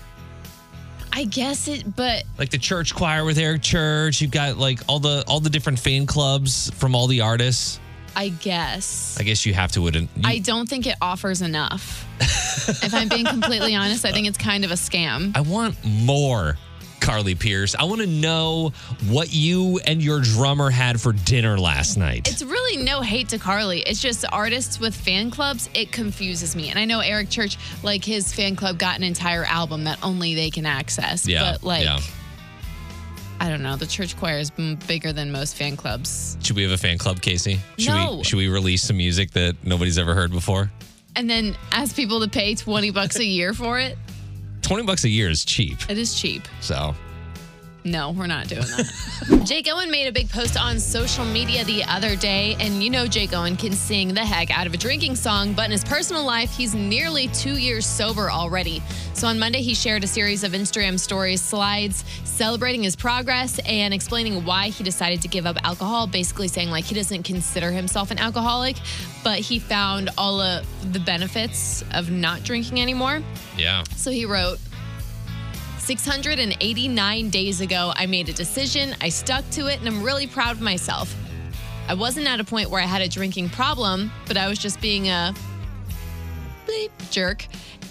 I 1.13 1.25
guess 1.25 1.69
it, 1.69 1.97
but 1.97 2.25
Like 2.39 2.51
the 2.51 2.59
church 2.59 2.95
choir 2.95 3.25
with 3.25 3.39
Eric 3.39 3.63
Church. 3.63 4.21
You've 4.21 4.31
got 4.31 4.59
like 4.59 4.81
all 4.89 5.01
the 5.01 5.25
all 5.27 5.41
the 5.41 5.51
different 5.51 5.79
fan 5.79 6.07
clubs 6.07 6.71
from 6.75 6.95
all 6.95 7.07
the 7.07 7.23
artists. 7.23 7.81
I 8.19 8.31
guess. 8.31 9.17
I 9.21 9.23
guess 9.23 9.47
you 9.47 9.55
have 9.55 9.71
to. 9.73 9.81
Wouldn't 9.81 10.11
you, 10.17 10.23
I 10.25 10.41
don't 10.41 10.69
think 10.69 10.89
it 10.89 10.97
offers 11.01 11.41
enough. 11.41 12.05
if 12.21 12.93
I'm 12.93 13.09
being 13.09 13.25
completely 13.25 13.77
honest, 13.77 14.05
I 14.05 14.11
think 14.11 14.27
it's 14.27 14.37
kind 14.37 14.65
of 14.65 14.73
a 14.73 14.75
scam. 14.75 15.37
I 15.37 15.41
want 15.43 15.77
more, 15.85 16.57
Carly 16.99 17.37
Pearce. 17.37 17.77
I 17.77 17.85
want 17.85 18.01
to 18.01 18.09
know 18.09 18.73
what 19.07 19.33
you 19.33 19.79
and 19.87 20.03
your 20.03 20.21
drummer 20.21 20.69
had 20.69 21.01
for 21.01 21.13
dinner 21.13 21.59
last 21.61 21.97
night. 21.97 22.29
It's 22.29 22.43
really 22.43 22.83
no 22.83 23.03
hate 23.03 23.29
to 23.29 23.39
Carly. 23.39 23.83
It's 23.83 24.03
just 24.03 24.25
artists 24.33 24.81
with 24.81 24.97
fan 24.97 25.31
clubs, 25.31 25.71
it 25.73 25.93
confuses 25.93 26.57
me. 26.57 26.71
And 26.71 26.79
I 26.79 26.87
know 26.87 26.99
Eric 26.99 27.31
Church, 27.31 27.57
like 27.85 28.05
his 28.05 28.35
fan 28.35 28.57
club 28.57 28.79
got 28.81 28.97
an 28.97 29.05
entire 29.05 29.45
album 29.45 29.85
that 29.85 30.01
only 30.03 30.35
they 30.35 30.51
can 30.51 30.67
access. 30.67 31.25
Yeah, 31.25 31.53
But 31.53 31.63
like, 31.63 31.85
yeah. 31.85 32.01
I 33.41 33.49
don't 33.49 33.63
know. 33.63 33.77
The 33.77 33.87
church 33.87 34.17
choir 34.17 34.39
is 34.39 34.51
bigger 34.51 35.13
than 35.13 35.31
most 35.31 35.57
fan 35.57 35.77
clubs. 35.77 36.37
Should 36.43 36.57
we 36.57 36.63
have 36.63 36.73
a 36.73 36.77
fan 36.79 36.99
club, 36.99 37.21
Casey? 37.21 37.61
Should 37.79 37.89
No. 37.95 38.17
we 38.19 38.25
should 38.25 38.37
we 38.37 38.49
release 38.49 38.83
some 38.83 38.97
music 38.97 39.31
that 39.33 39.57
nobody's 39.65 39.99
ever 39.99 40.15
heard 40.15 40.31
before? 40.33 40.71
And 41.17 41.29
then 41.31 41.57
ask 41.73 41.95
people 41.97 42.21
to 42.21 42.29
pay 42.29 42.55
20 42.55 42.91
bucks 42.91 43.17
a 43.19 43.25
year 43.25 43.55
for 43.55 43.79
it. 43.79 43.97
Twenty 44.63 44.83
bucks 44.85 45.05
a 45.05 45.09
year 45.09 45.31
is 45.31 45.45
cheap. 45.45 45.79
It 45.89 45.99
is 45.99 46.15
cheap. 46.21 46.43
So 46.61 46.95
No, 47.85 48.11
we're 48.11 48.27
not 48.27 48.49
doing 48.49 48.63
that. 48.63 49.43
Jake 49.47 49.69
Owen 49.73 49.91
made 49.91 50.07
a 50.09 50.13
big 50.13 50.29
post 50.29 50.57
on 50.59 50.79
social 50.81 51.25
media 51.25 51.65
the 51.65 51.85
other 51.85 52.17
day, 52.17 52.57
and 52.61 52.83
you 52.83 52.91
know 52.91 53.07
Jake 53.07 53.33
Owen 53.33 53.57
can 53.57 53.73
sing 53.73 54.13
the 54.13 54.25
heck 54.25 54.51
out 54.57 54.67
of 54.67 54.75
a 54.75 54.77
drinking 54.77 55.17
song, 55.17 55.53
but 55.55 55.67
in 55.67 55.71
his 55.71 55.85
personal 55.85 56.25
life, 56.25 56.51
he's 56.51 56.75
nearly 56.75 57.29
two 57.29 57.57
years 57.57 57.87
sober 57.87 58.31
already. 58.31 58.83
So 59.15 59.27
on 59.29 59.39
Monday, 59.39 59.63
he 59.63 59.75
shared 59.75 60.05
a 60.05 60.07
series 60.07 60.45
of 60.45 60.53
Instagram 60.53 60.99
stories, 60.99 61.41
slides 61.41 62.05
celebrating 62.25 62.83
his 62.83 62.95
progress 62.95 63.59
and 63.61 63.95
explaining 63.95 64.45
why 64.45 64.69
he 64.69 64.85
decided 64.85 65.23
to 65.23 65.29
give 65.29 65.47
up 65.47 65.57
alcohol, 65.65 66.07
basically 66.07 66.49
saying 66.49 66.71
like 66.71 66.85
he 66.85 66.95
doesn't 66.95 67.23
consider 67.23 67.71
himself 67.71 68.11
an 68.11 68.19
alcoholic, 68.19 68.77
but 69.25 69.39
he 69.39 69.59
found 69.59 70.11
all 70.19 70.41
of 70.41 70.67
the 70.93 71.01
benefits 71.01 71.83
of 71.93 72.11
not 72.11 72.43
drinking 72.43 72.81
anymore. 72.81 73.23
yeah. 73.57 73.85
So 73.97 74.11
he 74.11 74.25
wrote, 74.25 74.59
689 75.89 77.31
days 77.31 77.63
ago, 77.63 77.95
I 77.97 78.05
made 78.05 78.29
a 78.29 78.35
decision, 78.35 78.95
I 79.01 79.09
stuck 79.09 79.49
to 79.53 79.69
it, 79.69 79.79
and 79.79 79.89
I'm 79.89 80.03
really 80.03 80.27
proud 80.27 80.51
of 80.51 80.61
myself. 80.61 81.17
I 81.89 81.95
wasn't 81.95 82.27
at 82.27 82.41
a 82.41 82.45
point 82.45 82.69
where 82.69 82.83
I 82.83 82.85
had 82.85 83.01
a 83.01 83.09
drinking 83.09 83.49
problem, 83.49 84.13
but 84.27 84.37
I 84.37 84.49
was 84.49 84.59
just 84.59 84.83
being 84.83 85.09
a 85.09 85.35
bleep 86.67 86.91
jerk 87.11 87.47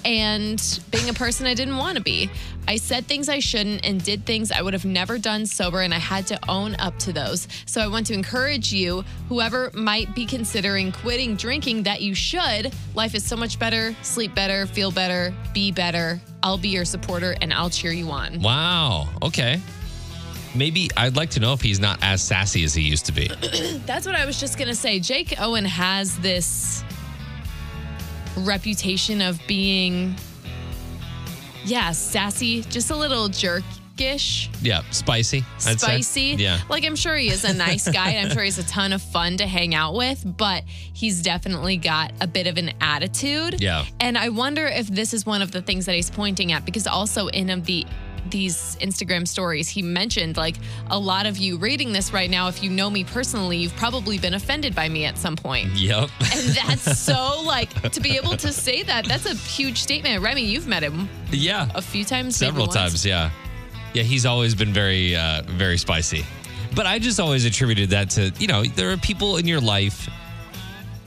and 0.08 0.80
being 0.90 1.10
a 1.10 1.14
person 1.14 1.46
I 1.46 1.54
didn't 1.54 1.76
want 1.76 1.98
to 1.98 2.04
be. 2.04 2.30
I 2.66 2.78
said 2.78 3.08
things 3.08 3.28
I 3.28 3.40
shouldn't 3.40 3.86
and 3.86 4.02
did 4.02 4.26
things 4.26 4.54
I 4.54 4.62
would 4.62 4.72
have 4.72 4.86
never 4.86 5.18
done 5.18 5.46
sober, 5.46 5.82
and 5.82 5.94
I 5.94 6.00
had 6.00 6.26
to 6.28 6.40
own 6.48 6.76
up 6.80 6.98
to 7.00 7.12
those. 7.12 7.50
So 7.66 7.82
I 7.82 7.88
want 7.88 8.08
to 8.08 8.14
encourage 8.14 8.72
you, 8.72 9.04
whoever 9.28 9.70
might 9.74 10.16
be 10.16 10.26
considering 10.26 10.94
quitting 10.94 11.36
drinking, 11.36 11.84
that 11.84 12.02
you 12.02 12.16
should. 12.16 12.74
Life 12.96 13.16
is 13.16 13.26
so 13.26 13.36
much 13.36 13.60
better, 13.60 13.94
sleep 14.02 14.34
better, 14.34 14.66
feel 14.66 14.92
better, 14.92 15.34
be 15.54 15.74
better. 15.74 16.22
I'll 16.42 16.58
be 16.58 16.70
your 16.70 16.86
supporter 16.86 17.36
and 17.42 17.54
I'll 17.54 17.70
cheer 17.70 17.92
you 17.92 18.10
on. 18.10 18.42
Wow. 18.42 19.10
Okay. 19.22 19.60
Maybe 20.56 20.90
I'd 20.96 21.18
like 21.18 21.32
to 21.32 21.42
know 21.42 21.52
if 21.52 21.60
he's 21.60 21.82
not 21.82 22.00
as 22.02 22.22
sassy 22.22 22.64
as 22.64 22.74
he 22.74 22.82
used 22.82 23.06
to 23.08 23.12
be. 23.12 23.28
That's 23.86 24.06
what 24.06 24.16
I 24.16 24.26
was 24.26 24.40
just 24.40 24.58
going 24.58 24.70
to 24.70 24.76
say. 24.76 25.02
Jake 25.02 25.36
Owen 25.42 25.66
has 25.66 26.18
this 26.20 26.84
reputation 28.38 29.22
of 29.22 29.40
being, 29.48 30.16
yeah, 31.66 31.92
sassy, 31.92 32.62
just 32.64 32.92
a 32.92 32.96
little 32.96 33.30
jerkish. 33.30 34.50
yeah, 34.62 34.82
spicy. 34.92 35.44
I'd 35.66 35.80
say. 35.80 36.02
spicy. 36.02 36.36
Yeah. 36.38 36.60
Like 36.70 36.86
I'm 36.86 36.96
sure 36.96 37.16
he 37.16 37.30
is 37.30 37.44
a 37.44 37.54
nice 37.54 37.90
guy 37.92 38.12
and 38.12 38.28
I'm 38.28 38.34
sure 38.34 38.44
he's 38.44 38.60
a 38.60 38.68
ton 38.68 38.94
of 38.94 39.02
fun 39.02 39.38
to 39.38 39.48
hang 39.48 39.74
out 39.74 39.96
with, 39.96 40.24
but 40.38 40.64
he's 40.66 41.22
definitely 41.22 41.78
got 41.78 42.12
a 42.22 42.28
bit 42.28 42.48
of 42.48 42.58
an 42.58 42.74
attitude. 42.80 43.62
Yeah. 43.62 43.86
And 44.00 44.18
I 44.18 44.30
wonder 44.30 44.68
if 44.68 44.88
this 44.88 45.14
is 45.14 45.26
one 45.26 45.42
of 45.42 45.52
the 45.52 45.62
things 45.62 45.86
that 45.88 45.96
he's 45.96 46.12
pointing 46.12 46.52
at 46.52 46.64
because 46.66 46.88
also 46.88 47.28
in 47.28 47.50
of 47.50 47.66
the 47.66 47.86
these 48.32 48.78
Instagram 48.82 49.28
stories, 49.28 49.68
he 49.70 49.82
mentioned 49.82 50.38
like 50.38 50.56
a 50.90 50.98
lot 50.98 51.26
of 51.26 51.38
you 51.38 51.58
reading 51.58 51.92
this 51.94 52.14
right 52.14 52.30
now, 52.30 52.48
if 52.48 52.64
you 52.64 52.70
know 52.70 52.90
me 52.90 53.04
personally, 53.04 53.58
you've 53.58 53.76
probably 53.76 54.18
been 54.18 54.34
offended 54.34 54.76
by 54.76 54.90
me 54.90 55.06
at 55.06 55.18
some 55.18 55.36
point. 55.36 55.70
Yep. 55.74 56.10
And 56.22 56.50
that's 56.56 57.00
so 57.00 57.42
like 57.46 57.92
to 57.92 58.00
be 58.00 58.18
able 58.18 58.38
to 58.38 58.52
say 58.52 58.84
that, 58.84 59.06
that's 59.06 59.26
a 59.26 59.36
huge 59.36 59.82
statement. 59.82 60.22
Remy, 60.24 60.44
you've 60.44 60.68
met 60.68 60.84
him 60.84 61.10
yeah. 61.32 61.70
a 61.76 61.82
few 61.82 62.04
times, 62.06 62.36
Several 62.36 62.68
times, 62.68 63.06
yeah. 63.06 63.32
Yeah, 63.94 64.04
he's 64.04 64.26
always 64.26 64.54
been 64.54 64.74
very, 64.74 65.16
uh, 65.16 65.42
very 65.46 65.78
spicy. 65.78 66.26
But 66.76 66.86
I 66.86 67.00
just 67.00 67.20
always 67.20 67.46
attributed 67.46 67.90
that 67.90 68.10
to, 68.12 68.32
you 68.38 68.48
know, 68.48 68.64
there 68.64 68.92
are 68.92 68.98
people 68.98 69.38
in 69.38 69.48
your 69.48 69.60
life 69.62 70.10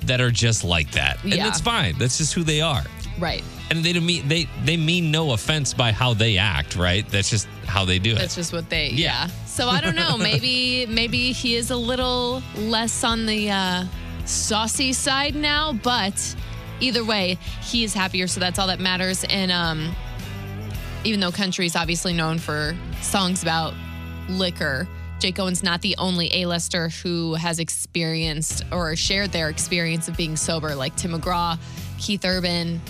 that 0.02 0.20
are 0.20 0.30
just 0.30 0.64
like 0.64 0.90
that. 0.92 1.22
And 1.22 1.34
Yeah. 1.34 1.44
that's 1.44 1.60
fine. 1.60 1.96
That's 1.98 2.18
just 2.18 2.34
who 2.34 2.42
they 2.42 2.60
are. 2.60 2.82
Right. 3.18 3.44
And 3.70 3.84
they 3.84 3.92
don't 3.92 4.04
mean 4.04 4.26
they 4.26 4.48
they 4.64 4.76
mean 4.76 5.10
no 5.10 5.32
offense 5.32 5.74
by 5.74 5.92
how 5.92 6.12
they 6.14 6.38
act, 6.38 6.76
right? 6.76 7.08
That's 7.08 7.30
just 7.30 7.46
how 7.66 7.84
they 7.84 7.98
do 7.98 8.12
it. 8.12 8.18
That's 8.18 8.34
just 8.34 8.52
what 8.52 8.68
they 8.68 8.88
Yeah. 8.88 9.26
yeah. 9.26 9.26
So 9.46 9.68
I 9.68 9.80
don't 9.80 9.94
know. 9.94 10.18
Maybe 10.18 10.86
maybe 10.88 11.32
he 11.32 11.54
is 11.54 11.70
a 11.70 11.76
little 11.76 12.42
less 12.56 13.04
on 13.04 13.26
the 13.26 13.50
uh, 13.50 13.84
saucy 14.24 14.92
side 14.92 15.34
now, 15.34 15.72
but 15.72 16.36
either 16.80 17.04
way, 17.04 17.38
he 17.62 17.84
is 17.84 17.94
happier, 17.94 18.26
so 18.26 18.40
that's 18.40 18.58
all 18.58 18.66
that 18.68 18.80
matters. 18.80 19.24
And 19.24 19.52
um, 19.52 19.94
even 21.04 21.20
though 21.20 21.30
country 21.30 21.66
is 21.66 21.76
obviously 21.76 22.12
known 22.12 22.38
for 22.38 22.76
songs 23.00 23.42
about 23.42 23.74
liquor, 24.28 24.88
Jake 25.18 25.38
Owen's 25.38 25.62
not 25.62 25.82
the 25.82 25.94
only 25.98 26.30
A-lister 26.32 26.88
who 26.88 27.34
has 27.34 27.58
experienced 27.58 28.64
or 28.72 28.96
shared 28.96 29.32
their 29.32 29.50
experience 29.50 30.08
of 30.08 30.16
being 30.16 30.36
sober, 30.36 30.74
like 30.74 30.96
Tim 30.96 31.12
McGraw, 31.12 31.58
Keith 31.98 32.24
Urban, 32.24 32.80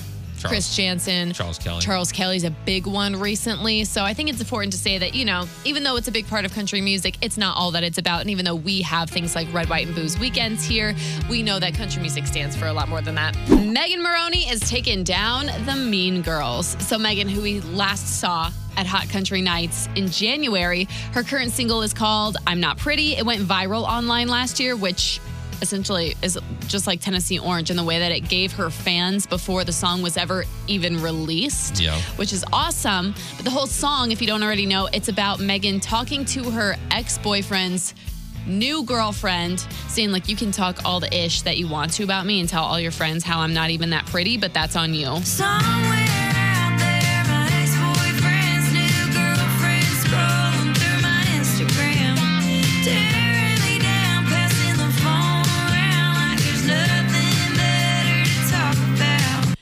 Charles- 0.41 0.53
Chris 0.53 0.77
Janson, 0.77 1.33
Charles 1.33 1.59
Kelly. 1.59 1.81
Charles 1.81 2.13
Kelly's 2.13 2.45
a 2.45 2.51
big 2.51 2.87
one 2.87 3.19
recently. 3.21 3.85
So 3.85 4.03
I 4.05 4.15
think 4.15 4.31
it's 4.31 4.41
important 4.41 4.73
to 4.73 4.79
say 4.79 4.99
that, 4.99 5.15
you 5.15 5.25
know, 5.25 5.47
even 5.65 5.83
though 5.85 5.97
it's 5.97 6.09
a 6.09 6.13
big 6.13 6.27
part 6.27 6.45
of 6.45 6.53
country 6.55 6.81
music, 6.81 7.17
it's 7.21 7.37
not 7.37 7.57
all 7.57 7.71
that 7.73 7.85
it's 7.85 7.99
about. 7.99 8.23
And 8.23 8.31
even 8.31 8.45
though 8.45 8.55
we 8.55 8.83
have 8.83 9.11
things 9.11 9.35
like 9.35 9.53
Red, 9.53 9.69
White, 9.69 9.87
and 9.87 9.95
Booze 9.95 10.19
weekends 10.19 10.65
here, 10.65 10.95
we 11.29 11.43
know 11.43 11.59
that 11.59 11.75
country 11.75 12.01
music 12.01 12.27
stands 12.27 12.57
for 12.57 12.67
a 12.67 12.73
lot 12.73 12.89
more 12.89 13.03
than 13.03 13.15
that. 13.17 13.37
Megan 13.49 14.03
Moroney 14.03 14.49
is 14.49 14.61
taking 14.61 15.05
down 15.05 15.47
the 15.67 15.77
Mean 15.77 16.23
Girls. 16.23 16.77
So 16.81 16.99
Megan, 16.99 17.29
who 17.29 17.43
we 17.43 17.61
last 17.61 18.21
saw 18.21 18.51
at 18.77 18.87
Hot 18.87 19.09
Country 19.11 19.43
Nights 19.43 19.89
in 19.97 20.09
January, 20.09 20.85
her 21.13 21.23
current 21.23 21.51
single 21.51 21.83
is 21.83 21.93
called 21.93 22.37
I'm 22.47 22.61
Not 22.61 22.79
Pretty. 22.79 23.15
It 23.17 23.27
went 23.27 23.43
viral 23.43 23.83
online 23.83 24.29
last 24.29 24.59
year, 24.61 24.77
which 24.77 25.21
essentially 25.63 26.15
is 26.23 26.39
just 26.67 26.87
like 26.87 27.01
Tennessee 27.01 27.39
Orange 27.39 27.71
in 27.71 27.77
the 27.77 27.85
way 27.85 27.99
that 27.99 28.13
it 28.13 28.29
gave 28.29 28.53
her 28.53 28.71
fans 28.71 29.27
before 29.27 29.65
the 29.65 29.73
song 29.73 30.03
was 30.03 30.17
ever 30.17 30.45
even 30.67 31.01
released, 31.03 31.81
Yeah. 31.81 32.01
which 32.17 32.33
is 32.33 32.45
awesome. 32.53 33.15
But 33.37 33.45
the 33.45 33.51
whole 33.51 33.67
song, 33.67 34.11
if 34.13 34.21
you 34.21 34.27
don't 34.27 34.43
already 34.43 34.67
know, 34.67 34.89
it's 34.93 35.09
about 35.09 35.41
Megan 35.41 35.81
talking 35.81 36.25
to 36.27 36.51
her 36.51 36.77
ex 36.91 37.19
boyfriend's 37.19 37.95
new 38.47 38.83
girlfriend, 38.85 39.61
saying, 39.89 40.13
like, 40.13 40.29
you 40.29 40.35
can 40.35 40.51
talk 40.51 40.79
all 40.85 40.99
the 40.99 41.15
ish 41.15 41.43
that 41.43 41.59
you 41.59 41.69
want 41.69 41.93
to 41.93 42.03
about 42.05 42.25
me 42.25 42.41
and 42.41 42.49
tell 42.49 42.65
all 42.65 42.81
your 42.81 42.91
friends 42.91 43.23
how 43.23 43.41
I'm 43.41 43.53
not 43.53 43.69
even 43.71 43.91
that 43.91 44.07
pretty, 44.07 44.39
but 44.39 44.55
that's 44.55 44.77
on 44.77 44.95
you. 44.95 45.21
Somewhere 45.23 46.20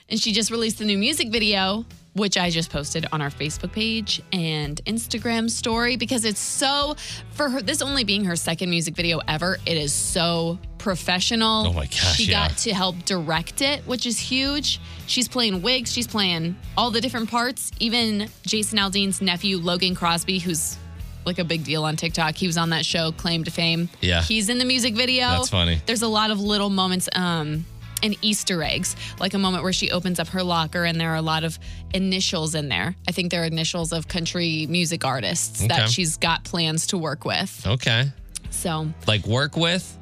And 0.08 0.18
she 0.18 0.32
just 0.32 0.50
released 0.50 0.78
the 0.78 0.84
new 0.86 0.96
music 0.96 1.28
video, 1.30 1.84
which 2.14 2.38
I 2.38 2.48
just 2.50 2.70
posted 2.70 3.06
on 3.12 3.20
our 3.20 3.28
Facebook 3.28 3.72
page 3.72 4.22
and 4.32 4.80
Instagram 4.86 5.50
story 5.50 5.96
because 5.96 6.24
it's 6.24 6.40
so, 6.40 6.96
for 7.32 7.50
her, 7.50 7.60
this 7.60 7.82
only 7.82 8.04
being 8.04 8.24
her 8.24 8.34
second 8.34 8.70
music 8.70 8.96
video 8.96 9.20
ever, 9.28 9.58
it 9.66 9.76
is 9.76 9.92
so 9.92 10.58
professional. 10.78 11.66
Oh 11.66 11.72
my 11.74 11.84
gosh, 11.84 12.16
She 12.16 12.24
yeah. 12.24 12.48
got 12.48 12.56
to 12.58 12.72
help 12.72 12.96
direct 13.04 13.60
it, 13.60 13.80
which 13.86 14.06
is 14.06 14.18
huge. 14.18 14.80
She's 15.06 15.28
playing 15.28 15.60
wigs, 15.60 15.92
she's 15.92 16.06
playing 16.06 16.56
all 16.76 16.90
the 16.90 17.00
different 17.02 17.30
parts. 17.30 17.70
Even 17.78 18.28
Jason 18.46 18.78
Aldean's 18.78 19.20
nephew, 19.20 19.58
Logan 19.58 19.94
Crosby, 19.94 20.38
who's 20.38 20.78
like 21.26 21.38
a 21.38 21.44
big 21.44 21.64
deal 21.64 21.84
on 21.84 21.96
TikTok. 21.96 22.34
He 22.34 22.46
was 22.46 22.56
on 22.56 22.70
that 22.70 22.86
show, 22.86 23.12
Claim 23.12 23.44
to 23.44 23.50
Fame. 23.50 23.90
Yeah. 24.00 24.22
He's 24.22 24.48
in 24.48 24.56
the 24.56 24.64
music 24.64 24.94
video. 24.94 25.26
That's 25.28 25.50
funny. 25.50 25.82
There's 25.84 26.00
a 26.02 26.08
lot 26.08 26.30
of 26.30 26.40
little 26.40 26.70
moments 26.70 27.10
um, 27.14 27.66
and 28.02 28.16
Easter 28.22 28.62
eggs, 28.62 28.96
like 29.20 29.34
a 29.34 29.38
moment 29.38 29.62
where 29.64 29.72
she 29.72 29.90
opens 29.90 30.18
up 30.20 30.28
her 30.28 30.42
locker 30.42 30.84
and 30.84 31.00
there 31.00 31.10
are 31.10 31.16
a 31.16 31.22
lot 31.22 31.44
of 31.44 31.58
initials 31.94 32.54
in 32.54 32.68
there. 32.68 32.94
I 33.08 33.12
think 33.12 33.30
they're 33.30 33.44
initials 33.44 33.92
of 33.92 34.08
country 34.08 34.66
music 34.68 35.04
artists 35.04 35.60
Okay. 35.62 35.68
that 35.68 35.88
she's 35.90 36.16
got 36.16 36.44
plans 36.44 36.86
to 36.88 36.98
work 36.98 37.24
with. 37.24 37.66
Okay. 37.66 38.10
So 38.50 38.88
Like 39.06 39.26
work 39.26 39.56
with 39.56 39.96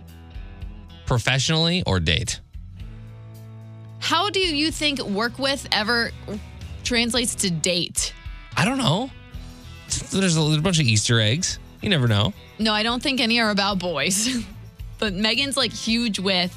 professionally 1.07 1.83
or 1.87 2.00
date? 2.00 2.41
How 4.00 4.31
do 4.31 4.41
you 4.41 4.71
think 4.71 5.00
work 5.03 5.38
with 5.38 5.67
ever 5.73 6.11
translates 6.85 7.35
to 7.37 7.50
date? 7.50 8.12
I 8.57 8.65
don't 8.65 8.79
know. 8.79 9.11
There's 10.11 10.37
a, 10.37 10.41
there's 10.41 10.57
a 10.57 10.61
bunch 10.61 10.81
of 10.81 10.87
Easter 10.87 11.21
eggs. 11.21 11.59
You 11.83 11.88
never 11.88 12.09
know. 12.09 12.33
No, 12.59 12.73
I 12.73 12.83
don't 12.83 13.03
think 13.03 13.21
any 13.21 13.38
are 13.41 13.50
about 13.50 13.79
boys. 13.79 14.45
but 14.99 15.12
Megan's 15.15 15.57
like 15.57 15.73
huge 15.73 16.19
with 16.19 16.57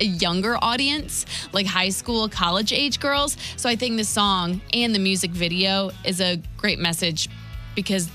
a 0.00 0.04
younger 0.04 0.56
audience, 0.62 1.26
like 1.52 1.66
high 1.66 1.88
school, 1.90 2.28
college 2.28 2.72
age 2.72 3.00
girls. 3.00 3.36
So 3.56 3.68
I 3.68 3.76
think 3.76 3.96
the 3.96 4.04
song 4.04 4.60
and 4.72 4.94
the 4.94 4.98
music 4.98 5.30
video 5.30 5.90
is 6.04 6.20
a 6.20 6.40
great 6.56 6.78
message 6.78 7.28
because 7.74 8.10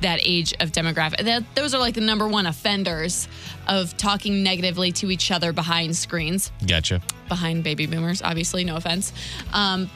that 0.00 0.20
age 0.22 0.54
of 0.60 0.72
demographic, 0.72 1.22
that, 1.24 1.44
those 1.54 1.74
are 1.74 1.78
like 1.78 1.94
the 1.94 2.00
number 2.00 2.26
one 2.26 2.46
offenders 2.46 3.28
of 3.68 3.94
talking 3.96 4.42
negatively 4.42 4.92
to 4.92 5.10
each 5.10 5.30
other 5.30 5.52
behind 5.52 5.94
screens 5.94 6.50
Gotcha. 6.66 7.02
behind 7.28 7.64
baby 7.64 7.86
boomers, 7.86 8.22
obviously, 8.22 8.64
no 8.64 8.76
offense. 8.76 9.12
Um, 9.52 9.90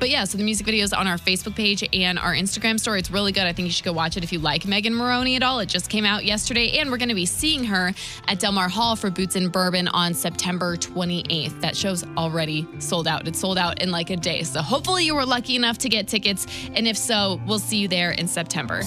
but 0.00 0.08
yeah, 0.08 0.24
so 0.24 0.38
the 0.38 0.44
music 0.44 0.64
video 0.64 0.82
is 0.82 0.94
on 0.94 1.06
our 1.06 1.18
Facebook 1.18 1.54
page 1.54 1.86
and 1.92 2.18
our 2.18 2.32
Instagram 2.32 2.80
story. 2.80 2.98
It's 2.98 3.10
really 3.10 3.32
good. 3.32 3.44
I 3.44 3.52
think 3.52 3.66
you 3.66 3.72
should 3.72 3.84
go 3.84 3.92
watch 3.92 4.16
it 4.16 4.24
if 4.24 4.32
you 4.32 4.38
like 4.38 4.66
Megan 4.66 4.94
Moroney 4.94 5.36
at 5.36 5.42
all. 5.42 5.60
It 5.60 5.68
just 5.68 5.90
came 5.90 6.06
out 6.06 6.24
yesterday, 6.24 6.78
and 6.78 6.90
we're 6.90 6.96
going 6.96 7.10
to 7.10 7.14
be 7.14 7.26
seeing 7.26 7.62
her 7.64 7.92
at 8.26 8.40
Delmar 8.40 8.70
Hall 8.70 8.96
for 8.96 9.10
Boots 9.10 9.36
and 9.36 9.52
Bourbon 9.52 9.88
on 9.88 10.14
September 10.14 10.78
28th. 10.78 11.60
That 11.60 11.76
show's 11.76 12.02
already 12.16 12.66
sold 12.78 13.06
out. 13.06 13.28
It's 13.28 13.38
sold 13.38 13.58
out 13.58 13.82
in 13.82 13.90
like 13.90 14.08
a 14.08 14.16
day. 14.16 14.42
So 14.42 14.62
hopefully 14.62 15.04
you 15.04 15.14
were 15.14 15.26
lucky 15.26 15.54
enough 15.54 15.76
to 15.78 15.90
get 15.90 16.08
tickets. 16.08 16.46
And 16.74 16.88
if 16.88 16.96
so, 16.96 17.38
we'll 17.46 17.58
see 17.58 17.76
you 17.76 17.86
there 17.86 18.12
in 18.12 18.26
September. 18.26 18.82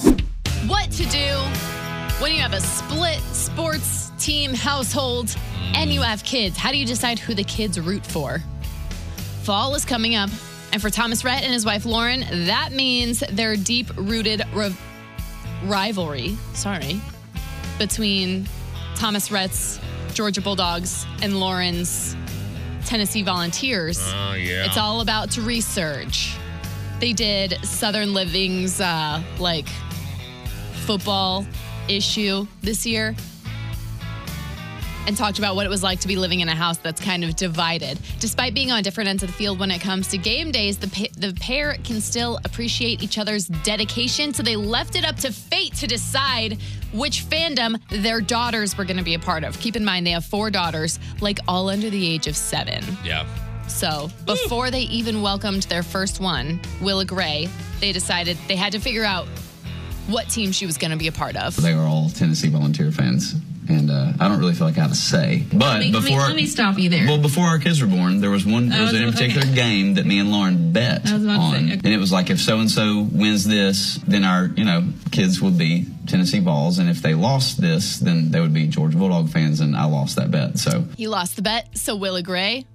What 0.66 0.90
to 0.90 1.06
do 1.06 1.36
when 2.20 2.32
you 2.32 2.40
have 2.40 2.54
a 2.54 2.60
split 2.60 3.20
sports 3.32 4.10
team 4.18 4.52
household 4.52 5.36
and 5.74 5.92
you 5.92 6.02
have 6.02 6.24
kids? 6.24 6.56
How 6.56 6.72
do 6.72 6.76
you 6.76 6.86
decide 6.86 7.20
who 7.20 7.34
the 7.34 7.44
kids 7.44 7.78
root 7.78 8.04
for? 8.04 8.40
Fall 9.44 9.76
is 9.76 9.84
coming 9.84 10.16
up. 10.16 10.30
And 10.74 10.82
for 10.82 10.90
Thomas 10.90 11.24
Rhett 11.24 11.44
and 11.44 11.52
his 11.52 11.64
wife 11.64 11.86
Lauren, 11.86 12.24
that 12.46 12.72
means 12.72 13.20
their 13.30 13.54
deep 13.54 13.86
rooted 13.94 14.42
ri- 14.52 14.74
rivalry, 15.66 16.36
sorry, 16.52 17.00
between 17.78 18.48
Thomas 18.96 19.30
Rhett's 19.30 19.78
Georgia 20.14 20.40
Bulldogs 20.40 21.06
and 21.22 21.38
Lauren's 21.38 22.16
Tennessee 22.86 23.22
Volunteers. 23.22 24.00
Oh 24.00 24.34
yeah. 24.34 24.64
It's 24.64 24.76
all 24.76 25.00
about 25.00 25.30
to 25.32 25.42
resurge. 25.42 26.36
They 26.98 27.12
did 27.12 27.52
Southern 27.64 28.12
Living's 28.12 28.80
uh, 28.80 29.22
like 29.38 29.68
football 30.86 31.46
issue 31.86 32.48
this 32.62 32.84
year 32.84 33.14
and 35.06 35.16
talked 35.16 35.38
about 35.38 35.54
what 35.56 35.66
it 35.66 35.68
was 35.68 35.82
like 35.82 36.00
to 36.00 36.08
be 36.08 36.16
living 36.16 36.40
in 36.40 36.48
a 36.48 36.54
house 36.54 36.78
that's 36.78 37.00
kind 37.00 37.24
of 37.24 37.36
divided. 37.36 37.98
Despite 38.20 38.54
being 38.54 38.70
on 38.70 38.82
different 38.82 39.08
ends 39.08 39.22
of 39.22 39.28
the 39.28 39.34
field 39.34 39.58
when 39.58 39.70
it 39.70 39.80
comes 39.80 40.08
to 40.08 40.18
game 40.18 40.50
days, 40.50 40.78
the, 40.78 40.88
pa- 40.88 41.12
the 41.18 41.34
pair 41.40 41.76
can 41.84 42.00
still 42.00 42.38
appreciate 42.44 43.02
each 43.02 43.18
other's 43.18 43.46
dedication. 43.46 44.32
So 44.32 44.42
they 44.42 44.56
left 44.56 44.96
it 44.96 45.04
up 45.04 45.16
to 45.16 45.32
fate 45.32 45.74
to 45.74 45.86
decide 45.86 46.58
which 46.92 47.24
fandom 47.24 47.80
their 47.90 48.20
daughters 48.20 48.78
were 48.78 48.84
going 48.84 48.96
to 48.96 49.02
be 49.04 49.14
a 49.14 49.18
part 49.18 49.44
of. 49.44 49.58
Keep 49.60 49.76
in 49.76 49.84
mind, 49.84 50.06
they 50.06 50.12
have 50.12 50.24
four 50.24 50.50
daughters, 50.50 50.98
like 51.20 51.38
all 51.48 51.68
under 51.68 51.90
the 51.90 52.06
age 52.08 52.26
of 52.26 52.36
seven. 52.36 52.82
yeah. 53.04 53.26
So 53.66 54.10
before 54.26 54.70
they 54.70 54.82
even 54.82 55.22
welcomed 55.22 55.62
their 55.64 55.82
first 55.82 56.20
one, 56.20 56.60
Willa 56.82 57.06
Gray, 57.06 57.48
they 57.80 57.92
decided 57.92 58.36
they 58.46 58.56
had 58.56 58.72
to 58.72 58.78
figure 58.78 59.04
out 59.04 59.26
what 60.06 60.28
team 60.28 60.52
she 60.52 60.66
was 60.66 60.76
going 60.76 60.90
to 60.90 60.98
be 60.98 61.06
a 61.06 61.12
part 61.12 61.34
of. 61.34 61.56
They 61.56 61.74
were 61.74 61.80
all 61.82 62.10
Tennessee 62.10 62.50
Volunteer 62.50 62.92
fans, 62.92 63.34
and 63.68 63.90
uh, 63.90 64.12
I 64.20 64.28
don't 64.28 64.38
really 64.38 64.54
feel 64.54 64.66
like 64.66 64.78
I 64.78 64.82
have 64.82 64.92
a 64.92 64.94
say. 64.94 65.44
But 65.52 65.58
Let 65.58 65.80
me, 65.80 65.92
let 65.92 66.02
me- 66.02 66.10
before, 66.10 66.26
let 66.26 66.36
me 66.36 66.46
stop 66.46 66.78
you 66.78 66.88
there. 66.88 67.06
well, 67.06 67.18
before 67.20 67.44
our 67.46 67.58
kids 67.58 67.80
were 67.80 67.86
born, 67.88 68.20
there 68.20 68.30
was 68.30 68.44
one. 68.46 68.68
There 68.68 68.82
was 68.82 68.92
was- 68.92 69.00
a 69.02 69.12
particular 69.12 69.46
okay. 69.46 69.54
game 69.54 69.94
that 69.94 70.06
me 70.06 70.18
and 70.18 70.30
Lauren 70.30 70.72
bet 70.72 71.08
I 71.08 71.14
was 71.14 71.24
about 71.24 71.36
to 71.36 71.40
on, 71.42 71.54
okay. 71.66 71.72
and 71.74 71.86
it 71.86 71.98
was 71.98 72.12
like 72.12 72.30
if 72.30 72.40
so 72.40 72.60
and 72.60 72.70
so 72.70 73.06
wins 73.12 73.44
this, 73.44 73.96
then 74.06 74.24
our 74.24 74.46
you 74.56 74.64
know 74.64 74.84
kids 75.10 75.40
would 75.40 75.56
be 75.58 75.86
Tennessee 76.06 76.40
Vols, 76.40 76.78
and 76.78 76.88
if 76.90 77.00
they 77.02 77.14
lost 77.14 77.60
this, 77.60 77.98
then 77.98 78.30
they 78.30 78.40
would 78.40 78.52
be 78.54 78.66
Georgia 78.66 78.98
Bulldog 78.98 79.30
fans, 79.30 79.60
and 79.60 79.76
I 79.76 79.84
lost 79.86 80.16
that 80.16 80.30
bet. 80.30 80.58
So 80.58 80.84
He 80.96 81.06
lost 81.08 81.36
the 81.36 81.42
bet, 81.42 81.76
so 81.78 81.96
Willa 81.96 82.22
Gray 82.22 82.66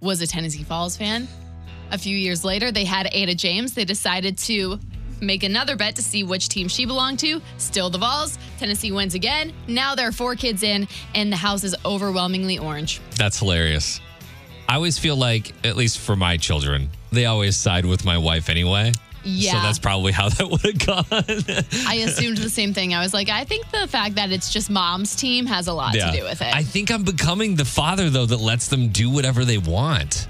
was 0.00 0.20
a 0.22 0.26
Tennessee 0.26 0.62
Vols 0.62 0.96
fan. 0.96 1.28
A 1.92 1.98
few 1.98 2.16
years 2.16 2.44
later, 2.44 2.70
they 2.70 2.84
had 2.84 3.08
Ada 3.12 3.34
James. 3.34 3.74
They 3.74 3.84
decided 3.84 4.38
to 4.38 4.78
make 5.20 5.42
another 5.42 5.76
bet 5.76 5.96
to 5.96 6.02
see 6.02 6.24
which 6.24 6.48
team 6.48 6.68
she 6.68 6.84
belonged 6.86 7.18
to. 7.20 7.40
Still 7.58 7.90
the 7.90 7.98
Vols. 7.98 8.38
Tennessee 8.58 8.92
wins 8.92 9.14
again. 9.14 9.52
Now 9.66 9.94
there 9.94 10.08
are 10.08 10.12
four 10.12 10.34
kids 10.34 10.62
in, 10.62 10.88
and 11.14 11.32
the 11.32 11.36
house 11.36 11.64
is 11.64 11.74
overwhelmingly 11.84 12.58
orange. 12.58 13.00
That's 13.16 13.38
hilarious. 13.38 14.00
I 14.68 14.76
always 14.76 14.98
feel 14.98 15.16
like, 15.16 15.52
at 15.64 15.76
least 15.76 15.98
for 15.98 16.14
my 16.14 16.36
children, 16.36 16.90
they 17.10 17.26
always 17.26 17.56
side 17.56 17.84
with 17.84 18.04
my 18.04 18.18
wife 18.18 18.48
anyway. 18.48 18.92
Yeah. 19.24 19.52
So 19.52 19.58
that's 19.58 19.78
probably 19.78 20.12
how 20.12 20.28
that 20.30 20.48
would 20.48 20.62
have 20.62 20.78
gone. 20.86 21.86
I 21.86 21.96
assumed 21.96 22.38
the 22.38 22.50
same 22.50 22.72
thing. 22.72 22.94
I 22.94 23.02
was 23.02 23.12
like, 23.12 23.28
I 23.28 23.44
think 23.44 23.70
the 23.70 23.86
fact 23.86 24.14
that 24.14 24.30
it's 24.30 24.52
just 24.52 24.70
mom's 24.70 25.14
team 25.16 25.46
has 25.46 25.66
a 25.66 25.72
lot 25.72 25.92
to 25.94 26.12
do 26.12 26.22
with 26.24 26.40
it. 26.40 26.54
I 26.54 26.62
think 26.62 26.90
I'm 26.90 27.02
becoming 27.02 27.56
the 27.56 27.64
father 27.64 28.10
though 28.10 28.26
that 28.26 28.40
lets 28.40 28.68
them 28.68 28.88
do 28.88 29.10
whatever 29.10 29.44
they 29.44 29.58
want. 29.58 30.28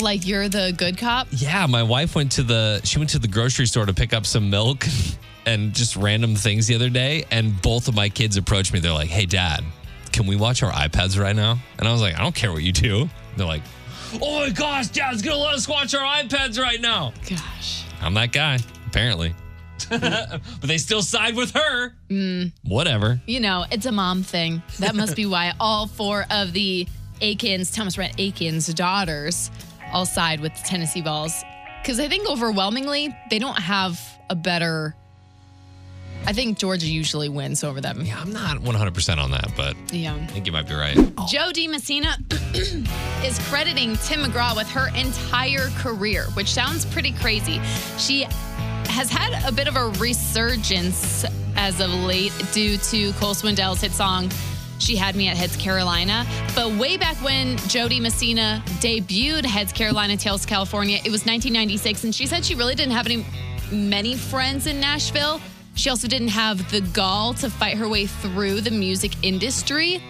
Like 0.00 0.26
you're 0.26 0.48
the 0.48 0.74
good 0.76 0.98
cop. 0.98 1.28
Yeah, 1.30 1.66
my 1.66 1.82
wife 1.82 2.14
went 2.14 2.32
to 2.32 2.42
the 2.42 2.80
she 2.84 2.98
went 2.98 3.10
to 3.10 3.18
the 3.18 3.28
grocery 3.28 3.66
store 3.66 3.86
to 3.86 3.94
pick 3.94 4.12
up 4.12 4.26
some 4.26 4.50
milk 4.50 4.84
and 5.46 5.72
just 5.72 5.96
random 5.96 6.34
things 6.34 6.66
the 6.66 6.74
other 6.74 6.90
day 6.90 7.24
and 7.30 7.60
both 7.62 7.88
of 7.88 7.94
my 7.94 8.08
kids 8.08 8.36
approached 8.36 8.72
me. 8.72 8.80
They're 8.80 8.92
like, 8.92 9.10
"Hey 9.10 9.26
dad, 9.26 9.64
can 10.12 10.26
we 10.26 10.36
watch 10.36 10.62
our 10.62 10.72
iPads 10.72 11.20
right 11.20 11.36
now?" 11.36 11.58
And 11.78 11.88
I 11.88 11.92
was 11.92 12.00
like, 12.00 12.14
"I 12.14 12.22
don't 12.22 12.34
care 12.34 12.52
what 12.52 12.62
you 12.62 12.72
do." 12.72 13.08
They're 13.36 13.46
like, 13.46 13.62
"Oh 14.20 14.40
my 14.40 14.50
gosh, 14.50 14.88
dad's 14.88 15.22
going 15.22 15.36
to 15.36 15.42
let 15.42 15.54
us 15.54 15.68
watch 15.68 15.94
our 15.94 16.22
iPads 16.22 16.58
right 16.58 16.80
now." 16.80 17.12
Gosh. 17.28 17.84
I'm 18.02 18.14
that 18.14 18.32
guy, 18.32 18.58
apparently. 18.86 19.34
but 19.90 20.40
they 20.62 20.78
still 20.78 21.02
side 21.02 21.34
with 21.36 21.52
her. 21.52 21.92
Mm. 22.08 22.52
Whatever. 22.64 23.20
You 23.26 23.40
know, 23.40 23.64
it's 23.70 23.86
a 23.86 23.92
mom 23.92 24.22
thing. 24.22 24.62
That 24.78 24.94
must 24.94 25.16
be 25.16 25.26
why 25.26 25.52
all 25.58 25.86
four 25.86 26.26
of 26.30 26.52
the 26.52 26.86
Akins, 27.20 27.70
Thomas 27.70 27.98
Rhett 27.98 28.14
Akins 28.18 28.72
daughters, 28.74 29.50
all 29.92 30.06
side 30.06 30.40
with 30.40 30.54
the 30.54 30.62
Tennessee 30.62 31.00
Vols. 31.02 31.42
Because 31.82 31.98
I 32.00 32.08
think 32.08 32.28
overwhelmingly, 32.28 33.14
they 33.30 33.38
don't 33.38 33.58
have 33.58 34.00
a 34.28 34.34
better. 34.34 34.94
I 36.26 36.34
think 36.34 36.58
Georgia 36.58 36.86
usually 36.86 37.30
wins 37.30 37.64
over 37.64 37.80
them. 37.80 38.02
Yeah, 38.04 38.20
I'm 38.20 38.30
not 38.32 38.58
100% 38.58 39.18
on 39.18 39.30
that, 39.30 39.50
but 39.56 39.74
Yeah. 39.90 40.14
I 40.14 40.26
think 40.26 40.44
you 40.46 40.52
might 40.52 40.68
be 40.68 40.74
right. 40.74 40.94
Jo 41.30 41.50
Dee 41.52 41.66
Messina 41.66 42.14
is 43.24 43.38
crediting 43.48 43.96
Tim 44.04 44.20
McGraw 44.24 44.54
with 44.54 44.68
her 44.68 44.88
entire 44.94 45.68
career, 45.78 46.24
which 46.34 46.48
sounds 46.52 46.84
pretty 46.84 47.12
crazy. 47.12 47.58
She 47.96 48.26
has 48.86 49.08
had 49.10 49.48
a 49.48 49.52
bit 49.52 49.66
of 49.66 49.76
a 49.76 49.88
resurgence 49.98 51.24
as 51.56 51.80
of 51.80 51.90
late 51.90 52.32
due 52.52 52.76
to 52.76 53.12
Cole 53.14 53.32
Swindell's 53.34 53.80
hit 53.80 53.92
song. 53.92 54.30
She 54.80 54.96
had 54.96 55.14
me 55.14 55.28
at 55.28 55.36
Heads 55.36 55.56
Carolina. 55.56 56.26
But 56.54 56.72
way 56.72 56.96
back 56.96 57.16
when 57.22 57.56
Jo 57.68 57.86
Dee 57.86 58.00
Messina 58.00 58.62
debuted 58.80 59.44
Heads 59.44 59.72
Carolina 59.72 60.16
Tails 60.16 60.44
California, 60.46 60.96
it 60.96 61.10
was 61.10 61.26
1996. 61.26 62.04
And 62.04 62.14
she 62.14 62.26
said 62.26 62.44
she 62.44 62.54
really 62.54 62.74
didn't 62.74 62.94
have 62.94 63.06
any 63.06 63.24
many 63.70 64.16
friends 64.16 64.66
in 64.66 64.80
Nashville. 64.80 65.40
She 65.74 65.90
also 65.90 66.08
didn't 66.08 66.28
have 66.28 66.70
the 66.70 66.80
gall 66.80 67.34
to 67.34 67.48
fight 67.48 67.76
her 67.76 67.88
way 67.88 68.06
through 68.06 68.62
the 68.62 68.70
music 68.70 69.12
industry. 69.22 70.02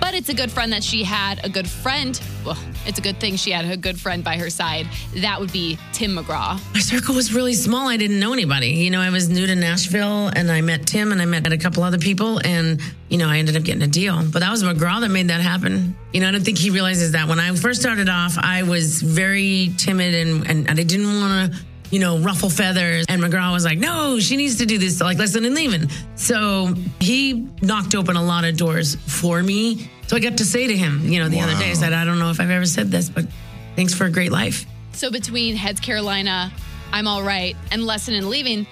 But 0.00 0.14
it's 0.14 0.28
a 0.28 0.34
good 0.34 0.50
friend 0.50 0.72
that 0.72 0.84
she 0.84 1.02
had 1.02 1.44
a 1.44 1.48
good 1.48 1.68
friend. 1.68 2.20
Well, 2.44 2.58
it's 2.86 2.98
a 2.98 3.02
good 3.02 3.18
thing 3.18 3.36
she 3.36 3.50
had 3.50 3.64
a 3.64 3.76
good 3.76 3.98
friend 3.98 4.22
by 4.22 4.36
her 4.36 4.50
side. 4.50 4.86
That 5.16 5.40
would 5.40 5.52
be 5.52 5.78
Tim 5.92 6.16
McGraw. 6.16 6.60
My 6.74 6.80
circle 6.80 7.14
was 7.14 7.32
really 7.32 7.54
small. 7.54 7.88
I 7.88 7.96
didn't 7.96 8.20
know 8.20 8.32
anybody. 8.32 8.68
You 8.68 8.90
know, 8.90 9.00
I 9.00 9.10
was 9.10 9.28
new 9.28 9.46
to 9.46 9.54
Nashville 9.54 10.28
and 10.28 10.50
I 10.50 10.60
met 10.60 10.86
Tim 10.86 11.12
and 11.12 11.20
I 11.20 11.24
met 11.24 11.50
a 11.52 11.58
couple 11.58 11.82
other 11.82 11.98
people 11.98 12.40
and, 12.44 12.80
you 13.08 13.18
know, 13.18 13.28
I 13.28 13.38
ended 13.38 13.56
up 13.56 13.64
getting 13.64 13.82
a 13.82 13.88
deal. 13.88 14.22
But 14.30 14.40
that 14.40 14.50
was 14.50 14.62
McGraw 14.62 15.00
that 15.00 15.10
made 15.10 15.28
that 15.28 15.40
happen. 15.40 15.96
You 16.12 16.20
know, 16.20 16.28
I 16.28 16.30
don't 16.30 16.44
think 16.44 16.58
he 16.58 16.70
realizes 16.70 17.12
that. 17.12 17.28
When 17.28 17.40
I 17.40 17.54
first 17.54 17.80
started 17.80 18.08
off, 18.08 18.36
I 18.38 18.62
was 18.62 19.02
very 19.02 19.72
timid 19.76 20.14
and, 20.14 20.48
and, 20.48 20.70
I 20.70 20.82
didn't 20.82 21.06
want 21.06 21.52
to, 21.52 21.58
you 21.90 21.98
know, 21.98 22.18
ruffle 22.18 22.50
feathers. 22.50 23.06
And 23.08 23.22
McGraw 23.22 23.52
was 23.52 23.64
like, 23.64 23.78
no, 23.78 24.18
she 24.18 24.36
needs 24.36 24.56
to 24.56 24.66
do 24.66 24.78
this, 24.78 25.00
like, 25.00 25.18
Lesson 25.18 25.44
in 25.44 25.54
Leaving. 25.54 25.88
So 26.14 26.74
he 27.00 27.48
knocked 27.62 27.94
open 27.94 28.16
a 28.16 28.24
lot 28.24 28.44
of 28.44 28.56
doors 28.56 28.94
for 28.94 29.42
me. 29.42 29.90
So 30.06 30.16
I 30.16 30.20
got 30.20 30.38
to 30.38 30.44
say 30.44 30.66
to 30.66 30.76
him, 30.76 31.08
you 31.08 31.18
know, 31.18 31.28
the 31.28 31.40
other 31.40 31.56
day, 31.58 31.70
I 31.70 31.74
said, 31.74 31.92
I 31.92 32.04
don't 32.04 32.18
know 32.18 32.30
if 32.30 32.40
I've 32.40 32.50
ever 32.50 32.66
said 32.66 32.90
this, 32.90 33.08
but 33.08 33.26
thanks 33.74 33.92
for 33.92 34.04
a 34.04 34.10
great 34.10 34.30
life. 34.30 34.66
So 34.92 35.10
between 35.10 35.56
Heads 35.56 35.80
Carolina, 35.80 36.52
I'm 36.92 37.06
All 37.08 37.22
Right, 37.22 37.56
and 37.70 37.84
Lesson 37.84 38.14
in 38.14 38.30
Leaving, 38.30 38.66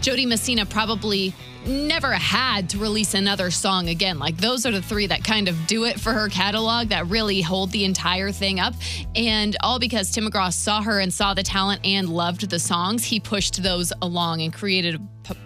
Jo 0.00 0.14
Dee 0.14 0.26
Messina 0.26 0.64
probably 0.64 1.34
never 1.68 2.12
had 2.12 2.70
to 2.70 2.78
release 2.78 3.14
another 3.14 3.50
song 3.50 3.88
again. 3.88 4.18
Like 4.18 4.36
those 4.38 4.66
are 4.66 4.70
the 4.70 4.82
three 4.82 5.06
that 5.06 5.22
kind 5.22 5.48
of 5.48 5.66
do 5.66 5.84
it 5.84 6.00
for 6.00 6.12
her 6.12 6.28
catalog 6.28 6.88
that 6.88 7.06
really 7.06 7.40
hold 7.40 7.70
the 7.70 7.84
entire 7.84 8.32
thing 8.32 8.58
up. 8.58 8.74
And 9.14 9.56
all 9.62 9.78
because 9.78 10.10
Tim 10.10 10.28
McGraw 10.28 10.52
saw 10.52 10.82
her 10.82 11.00
and 11.00 11.12
saw 11.12 11.34
the 11.34 11.42
talent 11.42 11.82
and 11.84 12.08
loved 12.08 12.48
the 12.50 12.58
songs, 12.58 13.04
he 13.04 13.20
pushed 13.20 13.62
those 13.62 13.92
along 14.02 14.42
and 14.42 14.52
created 14.52 15.00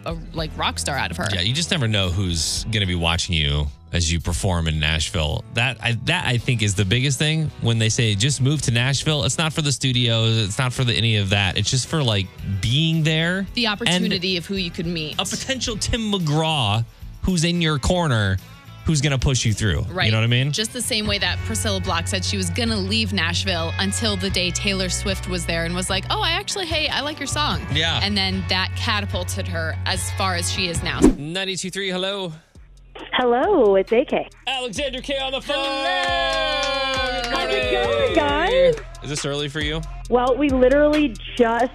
a, 0.04 0.16
like 0.32 0.50
rock 0.56 0.78
star 0.78 0.96
out 0.96 1.10
of 1.10 1.16
her. 1.16 1.26
Yeah, 1.32 1.40
you 1.40 1.54
just 1.54 1.70
never 1.70 1.88
know 1.88 2.10
who's 2.10 2.64
going 2.64 2.80
to 2.80 2.86
be 2.86 2.94
watching 2.94 3.34
you 3.34 3.66
as 3.92 4.10
you 4.10 4.20
perform 4.20 4.68
in 4.68 4.78
Nashville. 4.80 5.44
That 5.54 5.76
I, 5.82 5.92
that 6.04 6.26
I 6.26 6.38
think 6.38 6.62
is 6.62 6.74
the 6.74 6.84
biggest 6.84 7.18
thing 7.18 7.50
when 7.60 7.78
they 7.78 7.88
say 7.88 8.14
just 8.14 8.40
move 8.40 8.62
to 8.62 8.70
Nashville. 8.70 9.24
It's 9.24 9.38
not 9.38 9.52
for 9.52 9.62
the 9.62 9.72
studios. 9.72 10.38
It's 10.38 10.58
not 10.58 10.72
for 10.72 10.84
the 10.84 10.94
any 10.94 11.16
of 11.16 11.30
that. 11.30 11.58
It's 11.58 11.70
just 11.70 11.88
for 11.88 12.02
like 12.02 12.26
being 12.60 13.02
there. 13.02 13.46
The 13.54 13.66
opportunity 13.66 14.36
of 14.36 14.46
who 14.46 14.56
you 14.56 14.70
could 14.70 14.86
meet. 14.86 15.14
a 15.18 15.24
potential 15.24 15.76
Tim 15.76 16.12
McGraw 16.12 16.84
who's 17.22 17.44
in 17.44 17.62
your 17.62 17.78
corner, 17.78 18.36
who's 18.84 19.00
going 19.00 19.12
to 19.12 19.18
push 19.18 19.44
you 19.44 19.52
through. 19.52 19.82
Right. 19.82 20.06
You 20.06 20.12
know 20.12 20.18
what 20.18 20.24
I 20.24 20.28
mean? 20.28 20.52
Just 20.52 20.72
the 20.72 20.82
same 20.82 21.06
way 21.06 21.18
that 21.18 21.38
Priscilla 21.40 21.80
Block 21.80 22.08
said 22.08 22.24
she 22.24 22.36
was 22.36 22.50
going 22.50 22.68
to 22.68 22.76
leave 22.76 23.12
Nashville 23.12 23.72
until 23.78 24.16
the 24.16 24.30
day 24.30 24.50
Taylor 24.50 24.88
Swift 24.88 25.28
was 25.28 25.46
there 25.46 25.64
and 25.64 25.74
was 25.74 25.88
like, 25.88 26.04
oh, 26.10 26.20
I 26.20 26.30
actually, 26.30 26.66
hey, 26.66 26.88
I 26.88 27.00
like 27.00 27.18
your 27.18 27.26
song. 27.26 27.64
Yeah. 27.72 28.00
And 28.02 28.16
then 28.16 28.42
that 28.48 28.70
catapulted 28.76 29.46
her 29.48 29.76
as 29.86 30.10
far 30.12 30.34
as 30.34 30.50
she 30.50 30.68
is 30.68 30.82
now. 30.82 31.00
923, 31.00 31.90
hello. 31.90 32.32
Hello, 33.14 33.76
it's 33.76 33.92
AK. 33.92 34.30
Alexandra 34.46 35.00
Kay 35.00 35.18
on 35.18 35.32
the 35.32 35.40
phone. 35.40 35.56
How's 37.32 37.52
it 37.52 37.70
going, 37.70 38.14
guys? 38.14 38.74
Is 39.02 39.10
this 39.10 39.24
early 39.24 39.48
for 39.48 39.60
you? 39.60 39.80
Well, 40.10 40.36
we 40.36 40.48
literally 40.48 41.14
just 41.36 41.72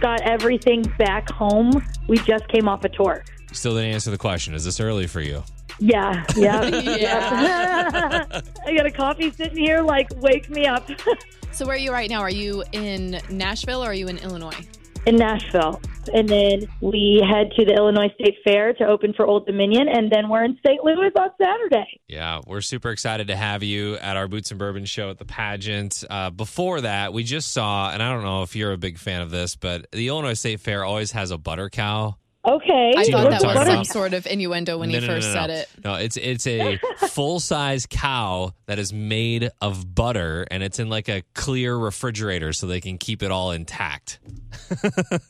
got 0.00 0.22
everything 0.22 0.82
back 0.98 1.30
home. 1.30 1.70
We 2.08 2.18
just 2.18 2.48
came 2.48 2.68
off 2.68 2.84
a 2.84 2.88
tour. 2.88 3.24
Still 3.52 3.74
didn't 3.74 3.92
answer 3.92 4.10
the 4.10 4.18
question. 4.18 4.54
Is 4.54 4.64
this 4.64 4.80
early 4.80 5.06
for 5.06 5.20
you? 5.20 5.42
Yeah, 5.78 6.24
yeah. 6.36 6.62
Yeah. 7.02 8.40
I 8.66 8.74
got 8.74 8.86
a 8.86 8.90
coffee 8.90 9.30
sitting 9.30 9.58
here, 9.58 9.82
like, 9.82 10.08
wake 10.16 10.48
me 10.50 10.66
up 10.66 10.88
so 11.52 11.66
where 11.66 11.74
are 11.74 11.78
you 11.78 11.92
right 11.92 12.08
now? 12.08 12.20
Are 12.20 12.30
you 12.30 12.64
in 12.72 13.20
Nashville 13.30 13.82
or 13.82 13.90
are 13.90 13.94
you 13.94 14.08
in 14.08 14.18
Illinois? 14.18 14.66
in 15.06 15.16
Nashville. 15.16 15.80
And 16.12 16.28
then 16.28 16.66
we 16.80 17.24
head 17.28 17.52
to 17.56 17.64
the 17.64 17.74
Illinois 17.74 18.12
State 18.20 18.36
Fair 18.44 18.72
to 18.74 18.84
open 18.84 19.12
for 19.12 19.24
Old 19.24 19.46
Dominion, 19.46 19.88
and 19.88 20.10
then 20.10 20.28
we're 20.28 20.44
in 20.44 20.58
St. 20.64 20.82
Louis 20.82 21.10
on 21.16 21.30
Saturday. 21.40 22.00
Yeah, 22.08 22.40
we're 22.46 22.60
super 22.60 22.90
excited 22.90 23.28
to 23.28 23.36
have 23.36 23.62
you 23.62 23.96
at 23.96 24.16
our 24.16 24.26
Boots 24.26 24.50
and 24.50 24.58
Bourbon 24.58 24.84
show 24.84 25.10
at 25.10 25.18
the 25.18 25.24
pageant. 25.24 26.02
Uh, 26.08 26.30
before 26.30 26.80
that, 26.80 27.12
we 27.12 27.22
just 27.22 27.52
saw, 27.52 27.90
and 27.90 28.02
I 28.02 28.10
don't 28.10 28.24
know 28.24 28.42
if 28.42 28.56
you're 28.56 28.72
a 28.72 28.78
big 28.78 28.98
fan 28.98 29.22
of 29.22 29.30
this, 29.30 29.54
but 29.54 29.86
the 29.92 30.08
Illinois 30.08 30.34
State 30.34 30.60
Fair 30.60 30.84
always 30.84 31.12
has 31.12 31.30
a 31.30 31.38
butter 31.38 31.70
cow. 31.70 32.16
Okay. 32.44 32.92
I 32.96 33.02
Do 33.04 33.10
you 33.10 33.16
know 33.16 33.22
thought 33.22 33.30
that 33.30 33.42
was 33.42 33.54
talking 33.54 33.72
some 33.72 33.84
sort 33.84 34.14
of 34.14 34.26
innuendo 34.26 34.76
when 34.78 34.88
No, 34.90 34.96
you 34.96 35.00
no, 35.02 35.06
no, 35.06 35.12
first 35.14 35.28
no, 35.28 35.34
said 35.34 35.46
no. 35.46 35.54
it. 35.54 35.68
No, 35.84 35.94
it's 35.94 36.16
it's 36.16 36.46
a 36.48 36.80
full 37.10 37.38
size 37.38 37.86
cow 37.88 38.52
that 38.66 38.80
is 38.80 38.92
made 38.92 39.50
of 39.60 39.94
butter, 39.94 40.44
and 40.50 40.62
it's 40.62 40.80
in 40.80 40.88
like 40.88 41.08
a 41.08 41.22
clear 41.34 41.76
refrigerator, 41.76 42.52
so 42.52 42.66
they 42.66 42.80
can 42.80 42.98
keep 42.98 43.22
it 43.22 43.30
all 43.30 43.52
intact. 43.52 44.18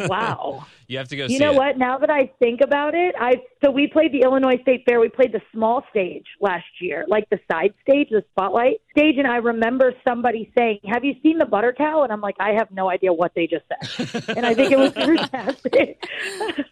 Wow. 0.00 0.66
You 0.92 0.98
have 0.98 1.08
to 1.08 1.16
go. 1.16 1.24
You 1.24 1.38
know 1.38 1.52
it. 1.52 1.56
what? 1.56 1.78
Now 1.78 1.96
that 1.96 2.10
I 2.10 2.30
think 2.38 2.60
about 2.60 2.94
it, 2.94 3.14
I 3.18 3.36
so 3.64 3.70
we 3.70 3.86
played 3.86 4.12
the 4.12 4.20
Illinois 4.20 4.58
State 4.60 4.84
Fair. 4.86 5.00
We 5.00 5.08
played 5.08 5.32
the 5.32 5.40
small 5.50 5.82
stage 5.88 6.26
last 6.38 6.66
year, 6.82 7.06
like 7.08 7.30
the 7.30 7.40
side 7.50 7.72
stage, 7.80 8.08
the 8.10 8.22
spotlight 8.32 8.82
stage, 8.90 9.14
and 9.16 9.26
I 9.26 9.36
remember 9.36 9.94
somebody 10.06 10.52
saying, 10.56 10.80
"Have 10.84 11.02
you 11.02 11.14
seen 11.22 11.38
the 11.38 11.46
butter 11.46 11.72
cow?" 11.72 12.02
And 12.02 12.12
I'm 12.12 12.20
like, 12.20 12.36
"I 12.38 12.50
have 12.50 12.70
no 12.70 12.90
idea 12.90 13.10
what 13.10 13.32
they 13.34 13.46
just 13.46 13.64
said," 13.68 14.28
and 14.36 14.44
I 14.44 14.52
think 14.52 14.70
it 14.70 14.78
was 14.78 14.92
fantastic. 14.92 16.04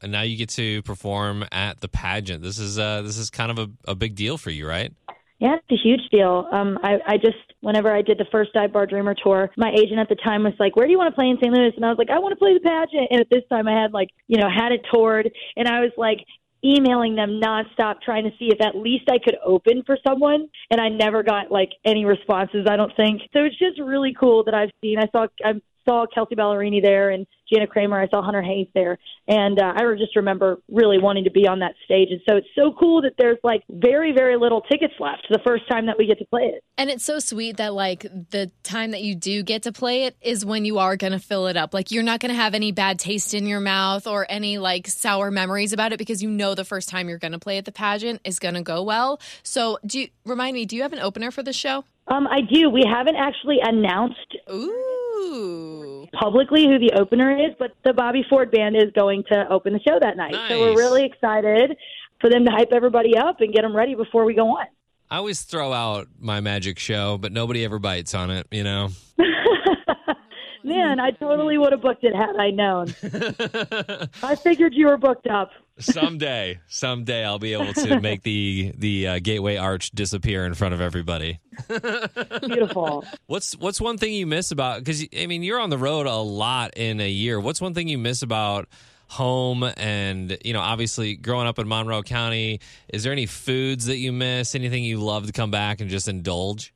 And 0.03 0.13
now 0.13 0.21
you 0.21 0.37
get 0.37 0.51
to 0.51 0.83
perform 0.83 1.47
at 1.51 1.81
the 1.81 1.89
pageant. 1.89 2.43
This 2.43 2.59
is 2.59 2.79
uh 2.79 3.01
this 3.01 3.17
is 3.17 3.31
kind 3.31 3.51
of 3.51 3.59
a, 3.59 3.71
a 3.93 3.95
big 3.95 4.17
deal 4.17 4.37
for 4.37 4.51
you, 4.51 4.69
right? 4.69 4.93
Yeah, 5.41 5.57
it's 5.57 5.73
a 5.73 5.83
huge 5.83 6.03
deal. 6.11 6.47
Um, 6.53 6.79
I, 6.83 6.99
I 7.07 7.17
just, 7.17 7.39
whenever 7.63 7.91
I 7.91 8.03
did 8.03 8.19
the 8.19 8.27
first 8.31 8.53
Dive 8.53 8.75
Bar 8.75 8.85
Dreamer 8.85 9.15
tour, 9.15 9.51
my 9.57 9.71
agent 9.73 9.99
at 9.99 10.11
the 10.11 10.15
time 10.15 10.45
was 10.45 10.53
like, 10.61 10.77
"Where 10.77 10.87
do 10.87 10.93
you 10.93 10.99
want 10.99 11.11
to 11.13 11.19
play 11.19 11.31
in 11.31 11.39
St. 11.41 11.51
Louis?" 11.51 11.73
And 11.75 11.85
I 11.85 11.89
was 11.89 11.97
like, 11.97 12.11
"I 12.11 12.19
want 12.19 12.33
to 12.33 12.37
play 12.37 12.53
the 12.53 12.61
pageant." 12.61 13.09
And 13.11 13.21
at 13.21 13.31
this 13.31 13.43
time, 13.49 13.67
I 13.67 13.73
had 13.73 13.95
like, 13.95 14.11
you 14.29 14.39
know, 14.39 14.51
had 14.51 14.71
it 14.71 14.85
toured, 14.93 15.31
and 15.57 15.67
I 15.67 15.81
was 15.81 15.93
like 15.97 16.19
emailing 16.63 17.17
them 17.17 17.41
nonstop, 17.43 18.03
trying 18.05 18.25
to 18.25 18.37
see 18.39 18.53
if 18.53 18.61
at 18.61 18.77
least 18.77 19.09
I 19.09 19.17
could 19.17 19.37
open 19.43 19.83
for 19.87 19.97
someone. 20.07 20.49
And 20.71 20.79
I 20.79 20.91
never 20.91 21.23
got 21.23 21.51
like 21.51 21.71
any 21.87 22.05
responses. 22.05 22.67
I 22.69 22.77
don't 22.77 22.95
think 22.95 23.23
so. 23.33 23.41
It's 23.45 23.59
just 23.59 23.81
really 23.81 24.13
cool 24.13 24.45
that 24.45 24.53
I've 24.53 24.71
seen. 24.83 24.99
I 24.99 25.09
saw, 25.11 25.27
I 25.43 25.55
saw 25.85 26.07
Kelsea 26.13 26.35
Ballerini 26.35 26.83
there 26.83 27.11
and 27.11 27.27
Jana 27.53 27.67
Kramer. 27.67 28.01
I 28.01 28.09
saw 28.09 28.23
Hunter 28.23 28.43
Hayes 28.43 28.69
there, 28.75 28.99
and 29.27 29.61
uh, 29.61 29.73
I 29.77 29.83
just 29.99 30.17
remember 30.17 30.59
really 30.71 30.99
wanting 30.99 31.25
to 31.25 31.31
be 31.31 31.47
on 31.47 31.61
that 31.61 31.75
stage. 31.85 32.09
And 32.11 32.21
so 32.29 32.37
it's 32.37 32.49
so 32.55 32.73
cool 32.79 33.03
that 33.03 33.15
there's 33.19 33.39
like 33.43 33.63
very, 33.69 34.13
very 34.13 34.37
little 34.37 34.61
tickets 34.61 34.95
left 35.01 35.27
the 35.31 35.41
first 35.45 35.69
time 35.71 35.87
that 35.87 35.99
we 35.99 36.07
get 36.07 36.19
to 36.19 36.25
play 36.27 36.43
it. 36.43 36.63
And 36.79 36.91
it's 36.91 37.05
so 37.05 37.19
sweet 37.19 37.57
that 37.57 37.75
like 37.75 38.03
the 38.31 38.51
time 38.63 38.93
that 38.93 39.03
you 39.03 39.15
do 39.15 39.43
get 39.43 39.63
to 39.65 39.73
play 39.73 40.05
it 40.05 40.17
is 40.21 40.45
when 40.45 40.65
you 40.65 40.79
are 40.79 40.97
going 40.97 41.13
to 41.13 41.19
fill 41.19 41.47
it 41.47 41.57
up. 41.57 41.75
Like 41.75 41.91
you're 41.91 42.03
not 42.03 42.21
going 42.21 42.31
to 42.31 42.41
have 42.41 42.55
any 42.55 42.73
bad 42.73 42.99
taste 42.99 43.35
in 43.35 43.47
your 43.47 43.61
mouth 43.61 44.07
or 44.07 44.27
any 44.29 44.59
like 44.59 44.87
sour 44.87 45.31
memories 45.31 45.73
about 45.73 45.93
it 45.93 45.99
because 45.99 46.23
you 46.23 46.31
know 46.31 46.55
the 46.55 46.65
first 46.65 46.89
time 46.89 47.09
you're 47.09 47.19
going 47.19 47.33
to 47.33 47.39
play 47.39 47.59
at 47.59 47.65
the 47.65 47.73
pageant 47.73 48.21
is 48.25 48.39
going 48.39 48.55
to 48.55 48.63
go 48.63 48.83
well. 48.83 49.21
So, 49.43 49.79
do 49.85 50.01
you 50.01 50.09
remind 50.25 50.55
me, 50.55 50.65
do 50.65 50.77
you 50.77 50.83
have 50.83 50.93
an 50.93 51.01
opener 51.01 51.31
for 51.31 51.43
the 51.43 51.53
show? 51.53 51.85
Um, 52.09 52.27
I 52.27 52.41
do. 52.41 52.69
We 52.71 52.85
haven't 52.85 53.17
actually 53.17 53.59
announced 53.63 54.37
Ooh. 54.53 55.00
Ooh. 55.21 56.07
publicly 56.13 56.67
who 56.67 56.79
the 56.79 56.93
opener 56.99 57.37
is, 57.37 57.53
but 57.59 57.73
the 57.85 57.93
Bobby 57.93 58.25
Ford 58.29 58.51
Band 58.51 58.77
is 58.77 58.91
going 58.95 59.25
to 59.31 59.47
open 59.51 59.73
the 59.73 59.81
show 59.81 59.99
that 60.01 60.17
night. 60.17 60.35
So 60.49 60.59
we're 60.61 60.77
really 60.77 61.05
excited 61.05 61.77
for 62.21 62.31
them 62.31 62.45
to 62.45 62.51
hype 62.51 62.73
everybody 62.73 63.17
up 63.17 63.41
and 63.41 63.53
get 63.53 63.63
them 63.63 63.75
ready 63.75 63.95
before 63.95 64.25
we 64.25 64.35
go 64.35 64.49
on. 64.59 64.67
I 65.11 65.17
always 65.17 65.43
throw 65.43 65.73
out 65.73 66.09
my 66.21 66.41
magic 66.41 66.79
show, 66.79 67.19
but 67.19 67.33
nobody 67.33 67.65
ever 67.65 67.79
bites 67.79 68.15
on 68.15 68.31
it, 68.31 68.47
you 68.51 68.63
know? 68.63 68.91
Man, 70.63 71.01
I 71.01 71.11
totally 71.11 71.59
would 71.59 71.73
have 71.73 71.81
booked 71.81 72.05
it 72.05 72.15
had 72.15 72.37
I 72.37 72.51
known. 72.51 72.95
I 74.23 74.37
figured 74.37 74.75
you 74.75 74.87
were 74.87 74.99
booked 74.99 75.27
up. 75.27 75.51
Someday, 75.81 76.61
someday 76.69 77.25
I'll 77.25 77.39
be 77.39 77.53
able 77.53 77.73
to 77.73 78.01
make 78.03 78.23
the 78.23 78.73
the 78.77 79.09
uh, 79.09 79.19
Gateway 79.21 79.57
Arch 79.57 79.91
disappear 79.91 80.47
in 80.47 80.55
front 80.55 80.75
of 80.75 80.81
everybody. 80.81 81.41
Beautiful. 81.69 83.05
What's 83.27 83.57
what's 83.57 83.81
one 83.81 83.99
thing 83.99 84.13
you 84.13 84.27
miss 84.27 84.51
about 84.51 84.85
cuz 84.85 85.07
I 85.17 85.27
mean 85.27 85.43
you're 85.43 85.61
on 85.61 85.71
the 85.71 85.79
road 85.79 86.07
a 86.07 86.17
lot 86.17 86.77
in 86.77 87.01
a 87.01 87.09
year. 87.09 87.41
What's 87.41 87.61
one 87.61 87.75
thing 87.75 87.89
you 87.89 87.99
miss 87.99 88.23
about 88.23 88.69
home 89.09 89.65
and 89.77 90.39
you 90.45 90.53
know 90.53 90.61
obviously 90.61 91.17
growing 91.17 91.47
up 91.47 91.59
in 91.59 91.67
Monroe 91.67 92.03
County, 92.03 92.61
is 92.89 93.03
there 93.03 93.13
any 93.13 93.27
foods 93.27 93.87
that 93.87 93.97
you 93.97 94.13
miss? 94.13 94.55
Anything 94.55 94.85
you 94.85 94.99
love 94.99 95.27
to 95.27 95.33
come 95.33 95.51
back 95.51 95.81
and 95.81 95.91
just 95.91 96.09
indulge? 96.09 96.73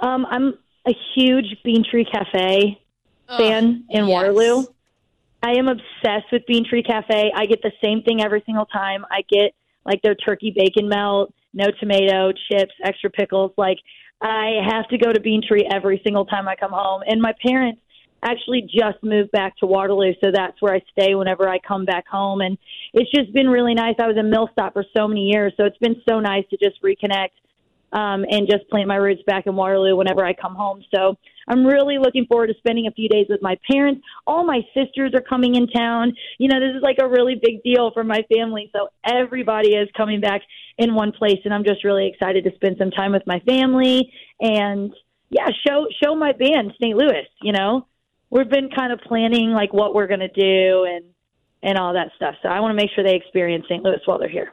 Um, 0.00 0.26
I'm 0.30 0.54
a 0.86 0.94
huge 1.14 1.56
Bean 1.62 1.84
Tree 1.84 2.04
Cafe 2.04 2.80
fan 3.28 3.84
in 3.88 4.06
yes. 4.06 4.08
Waterloo. 4.08 4.64
I 5.42 5.52
am 5.52 5.68
obsessed 5.68 6.30
with 6.32 6.42
Bean 6.46 6.64
Tree 6.68 6.82
Cafe. 6.82 7.32
I 7.34 7.46
get 7.46 7.62
the 7.62 7.72
same 7.82 8.02
thing 8.02 8.22
every 8.22 8.42
single 8.44 8.66
time. 8.66 9.04
I 9.10 9.22
get 9.28 9.54
like 9.86 10.02
their 10.02 10.14
turkey 10.14 10.52
bacon 10.54 10.88
melt, 10.88 11.32
no 11.54 11.66
tomato, 11.80 12.32
chips, 12.50 12.72
extra 12.84 13.10
pickles. 13.10 13.52
Like 13.56 13.78
I 14.20 14.58
have 14.68 14.86
to 14.88 14.98
go 14.98 15.12
to 15.12 15.20
Bean 15.20 15.42
Tree 15.46 15.66
every 15.72 16.00
single 16.04 16.26
time 16.26 16.46
I 16.46 16.56
come 16.56 16.72
home. 16.72 17.02
And 17.06 17.22
my 17.22 17.32
parents 17.44 17.80
actually 18.22 18.62
just 18.62 19.02
moved 19.02 19.30
back 19.32 19.56
to 19.56 19.66
Waterloo, 19.66 20.12
so 20.22 20.30
that's 20.30 20.60
where 20.60 20.74
I 20.74 20.82
stay 20.92 21.14
whenever 21.14 21.48
I 21.48 21.58
come 21.58 21.86
back 21.86 22.06
home. 22.06 22.42
And 22.42 22.58
it's 22.92 23.10
just 23.10 23.32
been 23.32 23.48
really 23.48 23.72
nice. 23.72 23.94
I 23.98 24.06
was 24.06 24.16
in 24.18 24.30
Millstadt 24.30 24.74
for 24.74 24.84
so 24.94 25.08
many 25.08 25.28
years, 25.28 25.54
so 25.56 25.64
it's 25.64 25.78
been 25.78 25.96
so 26.06 26.20
nice 26.20 26.44
to 26.50 26.58
just 26.58 26.82
reconnect 26.82 27.30
um, 27.92 28.24
and 28.30 28.46
just 28.48 28.68
plant 28.68 28.88
my 28.88 28.96
roots 28.96 29.22
back 29.26 29.46
in 29.46 29.56
Waterloo 29.56 29.96
whenever 29.96 30.24
I 30.24 30.34
come 30.34 30.54
home. 30.54 30.84
So 30.94 31.16
I'm 31.48 31.64
really 31.64 31.98
looking 31.98 32.26
forward 32.26 32.48
to 32.48 32.54
spending 32.58 32.86
a 32.86 32.90
few 32.90 33.08
days 33.08 33.26
with 33.28 33.42
my 33.42 33.56
parents. 33.70 34.02
All 34.26 34.44
my 34.44 34.60
sisters 34.74 35.12
are 35.14 35.22
coming 35.22 35.54
in 35.54 35.66
town. 35.68 36.12
You 36.38 36.48
know, 36.48 36.60
this 36.60 36.76
is 36.76 36.82
like 36.82 36.98
a 37.00 37.08
really 37.08 37.34
big 37.40 37.62
deal 37.62 37.90
for 37.92 38.04
my 38.04 38.24
family. 38.32 38.70
So 38.72 38.88
everybody 39.04 39.70
is 39.70 39.88
coming 39.96 40.20
back 40.20 40.42
in 40.78 40.94
one 40.94 41.12
place, 41.12 41.38
and 41.44 41.52
I'm 41.52 41.64
just 41.64 41.84
really 41.84 42.08
excited 42.08 42.44
to 42.44 42.54
spend 42.54 42.76
some 42.78 42.90
time 42.90 43.12
with 43.12 43.26
my 43.26 43.40
family 43.40 44.12
and 44.40 44.92
yeah, 45.30 45.48
show 45.66 45.86
show 46.02 46.14
my 46.14 46.32
band 46.32 46.72
St. 46.80 46.96
Louis. 46.96 47.26
You 47.40 47.52
know, 47.52 47.86
we've 48.30 48.50
been 48.50 48.68
kind 48.70 48.92
of 48.92 49.00
planning 49.00 49.50
like 49.50 49.72
what 49.72 49.94
we're 49.94 50.08
gonna 50.08 50.28
do 50.28 50.86
and 50.88 51.04
and 51.62 51.78
all 51.78 51.92
that 51.94 52.10
stuff. 52.16 52.34
So 52.42 52.48
I 52.48 52.60
want 52.60 52.76
to 52.76 52.82
make 52.82 52.90
sure 52.94 53.04
they 53.04 53.14
experience 53.16 53.64
St. 53.68 53.82
Louis 53.82 54.00
while 54.06 54.18
they're 54.18 54.28
here. 54.28 54.52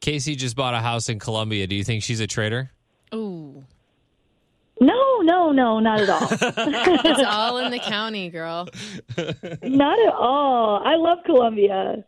Casey 0.00 0.34
just 0.34 0.56
bought 0.56 0.74
a 0.74 0.80
house 0.80 1.08
in 1.08 1.18
Columbia. 1.18 1.66
Do 1.66 1.74
you 1.74 1.84
think 1.84 2.02
she's 2.02 2.20
a 2.20 2.26
traitor? 2.26 2.70
Ooh. 3.14 3.64
No, 4.82 5.20
no, 5.20 5.52
no, 5.52 5.78
not 5.78 6.00
at 6.00 6.10
all. 6.10 6.28
It's 7.04 7.22
all 7.26 7.58
in 7.58 7.70
the 7.70 7.78
county, 7.78 8.30
girl. 8.30 8.68
Not 9.62 9.98
at 9.98 10.14
all. 10.14 10.82
I 10.84 10.96
love 10.96 11.18
Columbia. 11.24 12.04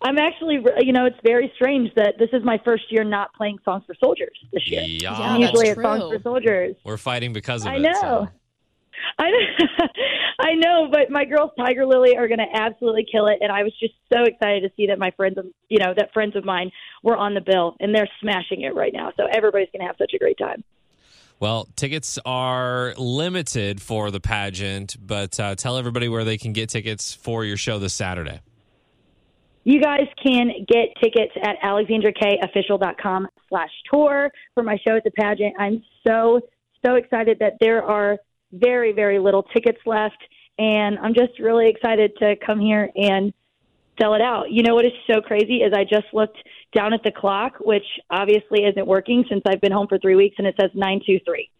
I'm 0.00 0.18
actually, 0.18 0.62
you 0.80 0.92
know, 0.92 1.06
it's 1.06 1.18
very 1.24 1.50
strange 1.56 1.92
that 1.96 2.14
this 2.18 2.28
is 2.32 2.44
my 2.44 2.60
first 2.64 2.84
year 2.90 3.02
not 3.02 3.32
playing 3.34 3.58
Songs 3.64 3.84
for 3.86 3.94
Soldiers 4.02 4.38
this 4.52 4.68
year. 4.70 4.82
Yeah. 4.82 5.18
Yeah, 5.18 5.36
Usually 5.38 5.66
that's 5.66 5.78
it's 5.78 5.82
Songs 5.82 6.14
for 6.14 6.22
Soldiers. 6.22 6.76
We're 6.84 6.98
fighting 6.98 7.32
because 7.32 7.62
of 7.62 7.72
I 7.72 7.76
it. 7.76 7.80
know. 7.80 8.00
so. 8.00 8.28
I 9.18 9.30
know. 9.30 9.86
I 10.40 10.54
know, 10.54 10.88
but 10.92 11.10
my 11.10 11.24
girls 11.24 11.50
Tiger 11.58 11.84
Lily 11.84 12.16
are 12.16 12.28
going 12.28 12.38
to 12.38 12.46
absolutely 12.54 13.06
kill 13.10 13.26
it, 13.26 13.38
and 13.40 13.50
I 13.50 13.64
was 13.64 13.72
just 13.80 13.94
so 14.12 14.22
excited 14.22 14.62
to 14.62 14.70
see 14.76 14.86
that 14.86 14.98
my 14.98 15.10
friends, 15.12 15.36
you 15.68 15.78
know, 15.78 15.94
that 15.96 16.12
friends 16.12 16.36
of 16.36 16.44
mine 16.44 16.70
were 17.02 17.16
on 17.16 17.34
the 17.34 17.40
bill, 17.40 17.76
and 17.80 17.94
they're 17.94 18.08
smashing 18.20 18.62
it 18.62 18.74
right 18.74 18.92
now. 18.92 19.12
So 19.16 19.26
everybody's 19.32 19.68
going 19.72 19.80
to 19.80 19.86
have 19.86 19.96
such 19.98 20.12
a 20.14 20.18
great 20.18 20.38
time. 20.38 20.62
Well, 21.40 21.68
tickets 21.76 22.18
are 22.26 22.94
limited 22.96 23.80
for 23.80 24.10
the 24.10 24.18
pageant, 24.18 24.96
but 25.00 25.38
uh, 25.38 25.54
tell 25.54 25.76
everybody 25.76 26.08
where 26.08 26.24
they 26.24 26.36
can 26.36 26.52
get 26.52 26.68
tickets 26.68 27.14
for 27.14 27.44
your 27.44 27.56
show 27.56 27.78
this 27.78 27.94
Saturday. 27.94 28.40
You 29.62 29.80
guys 29.80 30.08
can 30.22 30.48
get 30.66 30.88
tickets 31.00 31.32
at 31.42 31.56
alexandraKofficial.com 31.62 33.28
slash 33.48 33.70
tour 33.92 34.30
for 34.54 34.62
my 34.62 34.78
show 34.86 34.96
at 34.96 35.04
the 35.04 35.10
pageant. 35.12 35.54
I'm 35.58 35.84
so, 36.06 36.40
so 36.84 36.94
excited 36.94 37.38
that 37.40 37.52
there 37.60 37.84
are 37.84 38.16
very, 38.52 38.92
very 38.92 39.18
little 39.18 39.42
tickets 39.42 39.78
left. 39.86 40.18
And 40.58 40.98
I'm 40.98 41.14
just 41.14 41.38
really 41.38 41.68
excited 41.68 42.12
to 42.18 42.34
come 42.44 42.58
here 42.58 42.90
and 42.96 43.32
sell 44.00 44.14
it 44.14 44.22
out. 44.22 44.50
You 44.50 44.62
know 44.62 44.74
what 44.74 44.86
is 44.86 44.92
so 45.08 45.20
crazy 45.20 45.58
is 45.58 45.72
I 45.72 45.84
just 45.84 46.06
looked 46.12 46.38
down 46.74 46.92
at 46.92 47.02
the 47.02 47.10
clock, 47.12 47.54
which 47.60 47.84
obviously 48.10 48.64
isn't 48.64 48.86
working 48.86 49.24
since 49.28 49.42
I've 49.46 49.60
been 49.60 49.72
home 49.72 49.86
for 49.88 49.98
three 49.98 50.14
weeks, 50.16 50.36
and 50.38 50.46
it 50.46 50.54
says 50.60 50.70
923. 50.74 51.50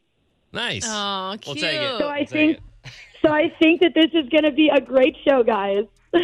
Nice. 0.53 0.85
Oh, 0.87 1.31
We'll 1.47 1.55
cute. 1.55 1.59
take 1.59 1.81
it. 1.81 1.99
So 1.99 2.07
I 2.09 2.16
We'll 2.18 2.27
take 2.27 2.29
think, 2.29 2.59
it. 2.85 2.92
so 3.23 3.31
I 3.33 3.53
think 3.61 3.81
that 3.81 3.92
this 3.94 4.11
is 4.14 4.29
going 4.31 4.44
to 4.44 4.53
be 4.53 4.71
a 4.75 4.81
great 4.81 5.16
show, 5.27 5.42
guys. 5.42 5.85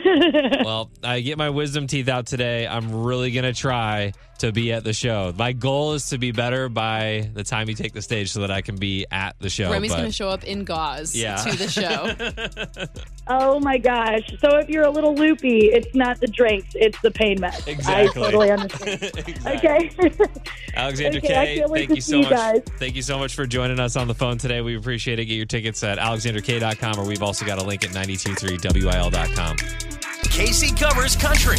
Well, 0.64 0.90
I 1.03 1.20
get 1.20 1.37
my 1.37 1.51
wisdom 1.51 1.87
teeth 1.87 2.09
out 2.09 2.27
today. 2.27 2.66
I'm 2.66 3.05
really 3.05 3.31
going 3.33 3.44
to 3.44 3.53
try 3.53 4.12
to 4.38 4.53
be 4.53 4.73
at 4.73 4.85
the 4.85 4.92
show. 4.92 5.33
My 5.37 5.53
goal 5.53 5.92
is 5.94 6.09
to 6.11 6.18
be 6.18 6.33
better 6.33 6.68
by 6.68 7.31
the 7.35 7.44
time 7.44 7.68
you 7.68 7.75
take 7.75 7.92
the 7.92 8.03
stage 8.03 8.31
so 8.33 8.40
that 8.40 8.51
I 8.51 8.61
can 8.62 8.77
be 8.77 9.07
at 9.11 9.37
the 9.38 9.49
show. 9.49 9.70
Remy's 9.70 9.90
but- 9.92 9.99
going 9.99 10.09
to 10.09 10.12
show 10.12 10.29
up 10.29 10.44
in 10.44 10.64
gauze 10.64 11.14
Yeah. 11.14 11.37
to 11.37 11.57
the 11.57 11.68
show. 11.68 12.87
Oh 13.27 13.59
my 13.59 13.79
gosh. 13.79 14.20
So 14.38 14.59
if 14.59 14.68
you're 14.68 14.85
a 14.85 14.90
little 14.90 15.14
loopy, 15.14 15.68
it's 15.73 15.94
not 15.94 16.20
the 16.20 16.27
drinks, 16.27 16.68
it's 16.75 17.01
the 17.01 17.11
pain 17.11 17.38
meds. 17.38 17.66
Exactly. 17.66 18.23
I 18.23 18.27
totally 18.27 18.51
understand. 18.51 19.03
Exactly. 19.03 20.11
okay. 20.11 20.18
Alexandra 20.77 21.23
Okay, 21.25 21.35
I 21.35 21.47
K, 21.47 21.64
thank 21.73 21.88
you 21.88 22.01
so 22.03 22.16
you 22.16 22.23
much. 22.25 22.31
guys. 22.31 22.62
Thank 22.79 22.97
you 22.97 23.01
so 23.03 23.18
much 23.18 23.35
for 23.35 23.47
joining 23.47 23.81
us 23.81 23.97
on 23.97 24.09
the 24.09 24.14
phone 24.14 24.37
today. 24.37 24.61
We 24.61 24.77
appreciate 24.77 25.18
it. 25.20 25.25
Get 25.25 25.37
your 25.37 25.47
tickets 25.47 25.83
at 25.83 25.97
alexanderk.com 25.97 26.99
or 27.01 27.07
we've 27.07 27.23
also 27.23 27.47
got 27.47 27.62
a 27.62 27.64
link 27.64 27.83
at 27.83 27.92
923wil.com. 27.92 29.57
Casey 30.25 30.75
covers 30.77 31.16
country. 31.16 31.57